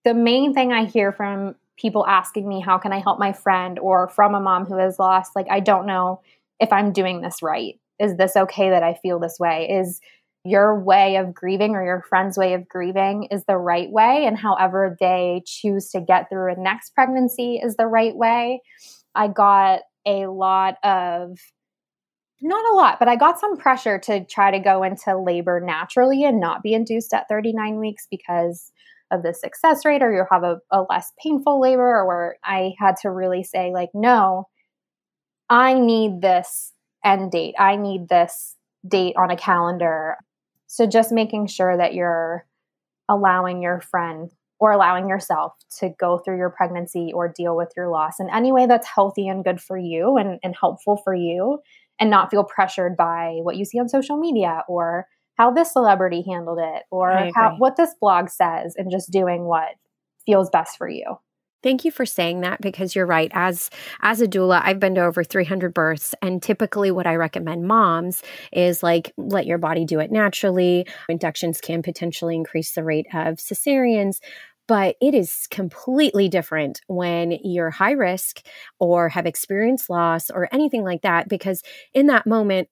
[0.03, 3.77] the main thing I hear from people asking me, "How can I help my friend?"
[3.79, 6.21] or from a mom who has lost, like I don't know
[6.59, 7.75] if I'm doing this right.
[7.99, 9.69] Is this okay that I feel this way?
[9.69, 9.99] Is
[10.45, 14.37] your way of grieving or your friend's way of grieving is the right way and
[14.37, 18.61] however they choose to get through a next pregnancy is the right way.
[19.15, 21.39] I got a lot of
[22.41, 26.23] not a lot, but I got some pressure to try to go into labor naturally
[26.23, 28.71] and not be induced at 39 weeks because
[29.09, 32.97] of the success rate or you'll have a, a less painful labor or I had
[33.01, 34.47] to really say like no
[35.49, 36.73] I need this
[37.03, 37.55] end date.
[37.59, 38.55] I need this
[38.87, 40.17] date on a calendar.
[40.67, 42.45] So just making sure that you're
[43.07, 47.89] allowing your friend or allowing yourself to go through your pregnancy or deal with your
[47.89, 51.59] loss in any way that's healthy and good for you and, and helpful for you
[51.99, 56.23] and not feel pressured by what you see on social media or how this celebrity
[56.27, 59.75] handled it or how what this blog says and just doing what
[60.25, 61.17] feels best for you.
[61.65, 63.31] Thank you for saying that because you're right.
[63.33, 67.67] As as a doula, I've been to over 300 births and typically what I recommend
[67.67, 68.21] moms
[68.53, 70.85] is like let your body do it naturally.
[71.09, 74.19] Inductions can potentially increase the rate of cesareans,
[74.67, 78.45] but it is completely different when you're high risk
[78.77, 81.63] or have experienced loss or anything like that because
[81.95, 82.69] in that moment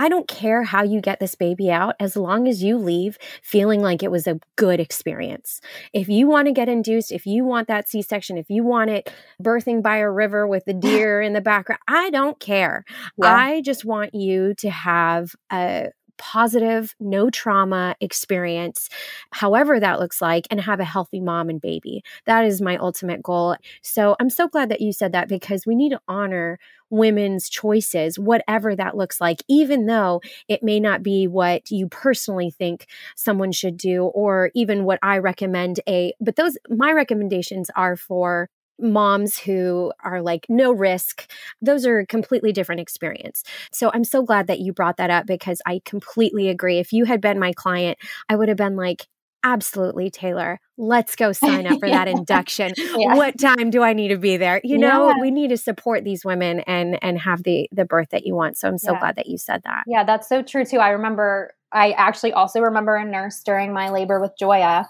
[0.00, 3.82] I don't care how you get this baby out as long as you leave feeling
[3.82, 5.60] like it was a good experience.
[5.92, 8.88] If you want to get induced, if you want that C section, if you want
[8.88, 12.86] it birthing by a river with the deer in the background, I don't care.
[13.18, 13.34] Yeah.
[13.34, 18.88] I just want you to have a positive, no trauma experience,
[19.32, 22.02] however that looks like, and have a healthy mom and baby.
[22.24, 23.56] That is my ultimate goal.
[23.82, 26.58] So I'm so glad that you said that because we need to honor
[26.90, 32.50] women's choices, whatever that looks like, even though it may not be what you personally
[32.50, 32.86] think
[33.16, 38.48] someone should do, or even what I recommend a, but those, my recommendations are for
[38.82, 41.30] moms who are like no risk.
[41.60, 43.42] Those are a completely different experience.
[43.72, 46.78] So i'm so glad that you brought that up because i completely agree.
[46.78, 49.06] If you had been my client i would have been like
[49.44, 50.60] absolutely taylor.
[50.76, 52.72] Let's go sign up for that induction.
[52.76, 53.14] Yeah.
[53.14, 54.60] what time do i need to be there?
[54.64, 55.20] You know yeah.
[55.20, 58.56] we need to support these women and and have the the birth that you want.
[58.56, 59.00] So i'm so yeah.
[59.00, 59.84] glad that you said that.
[59.86, 60.78] Yeah that's so true too.
[60.78, 64.86] I remember i actually also remember a nurse during my labor with joya.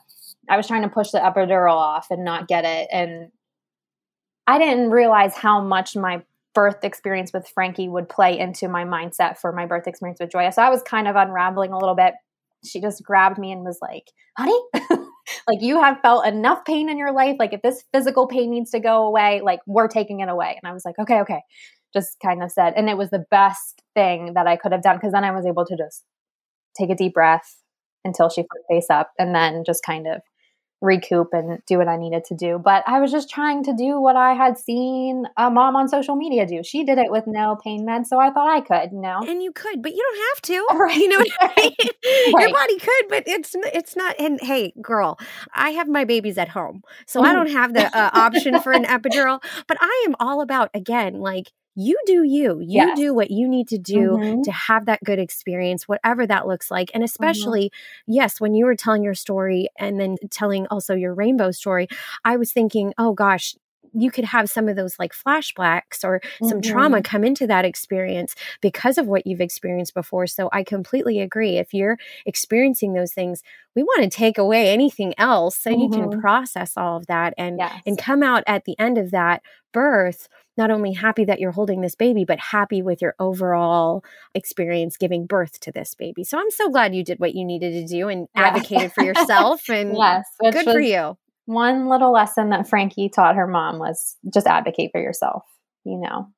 [0.48, 3.30] I was trying to push the epidural off and not get it and
[4.46, 6.22] i didn't realize how much my
[6.55, 10.51] birth experience with frankie would play into my mindset for my birth experience with joya.
[10.51, 12.14] So i was kind of unraveling a little bit
[12.64, 14.04] she just grabbed me and was like,
[14.36, 14.58] honey,
[15.48, 17.36] like you have felt enough pain in your life.
[17.38, 20.58] Like if this physical pain needs to go away, like we're taking it away.
[20.62, 21.40] And I was like, okay, okay.
[21.92, 24.96] Just kind of said, and it was the best thing that I could have done
[24.96, 26.04] because then I was able to just
[26.78, 27.56] take a deep breath
[28.04, 30.22] until she put face up and then just kind of
[30.80, 32.58] recoup and do what I needed to do.
[32.58, 36.16] But I was just trying to do what I had seen a mom on social
[36.16, 36.62] media do.
[36.62, 39.20] She did it with no pain meds, so I thought I could, you know.
[39.26, 40.78] And you could, but you don't have to.
[40.78, 41.00] Right.
[41.00, 41.74] You know what I mean?
[42.34, 42.48] right.
[42.48, 45.18] Your body could, but it's it's not and hey, girl,
[45.54, 46.82] I have my babies at home.
[47.06, 47.26] So mm.
[47.26, 51.14] I don't have the uh, option for an epidural, but I am all about again
[51.14, 52.60] like you do you.
[52.60, 52.98] You yes.
[52.98, 54.42] do what you need to do mm-hmm.
[54.42, 56.90] to have that good experience, whatever that looks like.
[56.92, 57.06] And mm-hmm.
[57.06, 58.12] especially, mm-hmm.
[58.12, 61.88] yes, when you were telling your story and then telling also your rainbow story,
[62.24, 63.54] I was thinking, oh gosh,
[63.93, 66.72] you could have some of those like flashbacks or some mm-hmm.
[66.72, 70.26] trauma come into that experience because of what you've experienced before.
[70.26, 71.59] So I completely agree.
[71.59, 73.43] If you're experiencing those things,
[73.74, 75.80] we want to take away anything else so mm-hmm.
[75.80, 76.20] you can mm-hmm.
[76.20, 77.82] process all of that and yes.
[77.86, 81.80] and come out at the end of that birth not only happy that you're holding
[81.80, 86.24] this baby but happy with your overall experience giving birth to this baby.
[86.24, 89.62] So I'm so glad you did what you needed to do and advocated for yourself
[89.68, 91.16] and yes, good for you
[91.51, 95.42] one little lesson that Frankie taught her mom was just advocate for yourself,
[95.84, 96.28] you know.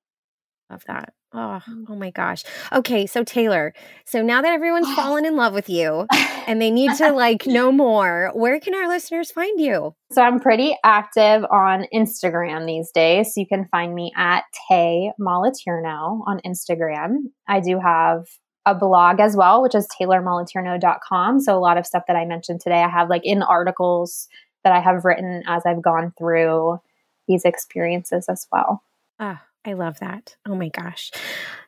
[0.70, 1.12] Love that.
[1.34, 2.44] Oh, oh my gosh.
[2.72, 3.74] Okay, so Taylor,
[4.06, 6.06] so now that everyone's fallen in love with you
[6.46, 9.94] and they need to like know more, where can our listeners find you?
[10.12, 13.34] So I'm pretty active on Instagram these days.
[13.34, 17.16] So you can find me at Tay Moliterno on Instagram.
[17.46, 18.26] I do have
[18.64, 21.40] a blog as well, which is taylormoliterno.com.
[21.40, 24.28] So a lot of stuff that I mentioned today, I have like in articles
[24.64, 26.80] that I have written as I've gone through
[27.28, 28.82] these experiences as well.
[29.18, 30.36] Ah, I love that.
[30.46, 31.10] Oh my gosh.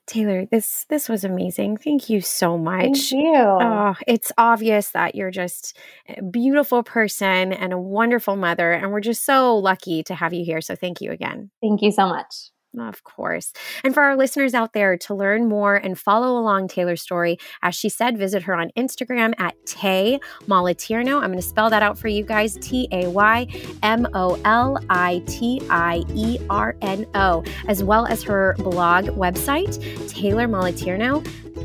[0.07, 1.77] Taylor, this this was amazing.
[1.77, 3.11] Thank you so much.
[3.11, 3.37] Thank you.
[3.37, 5.77] Oh, it's obvious that you're just
[6.09, 10.45] a beautiful person and a wonderful mother and we're just so lucky to have you
[10.45, 10.61] here.
[10.61, 11.51] So thank you again.
[11.63, 12.51] Thank you so much.
[12.79, 13.53] Of course.
[13.83, 17.75] And for our listeners out there to learn more and follow along Taylor's story, as
[17.75, 21.17] she said, visit her on Instagram at Tay Moliterno.
[21.17, 23.47] I'm going to spell that out for you guys T A Y
[23.83, 29.07] M O L I T I E R N O, as well as her blog
[29.07, 29.75] website,
[30.09, 30.49] Taylor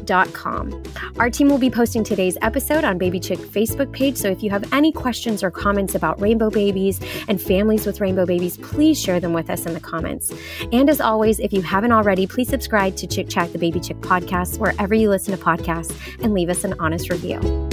[0.09, 0.83] babychick.com.
[1.17, 4.49] Our team will be posting today's episode on Baby Chick Facebook page, so if you
[4.49, 9.19] have any questions or comments about rainbow babies and families with rainbow babies, please share
[9.19, 10.31] them with us in the comments.
[10.71, 13.97] And as always, if you haven't already, please subscribe to Chick Chat, the Baby Chick
[14.01, 17.68] podcast, wherever you listen to podcasts, and leave us an honest review.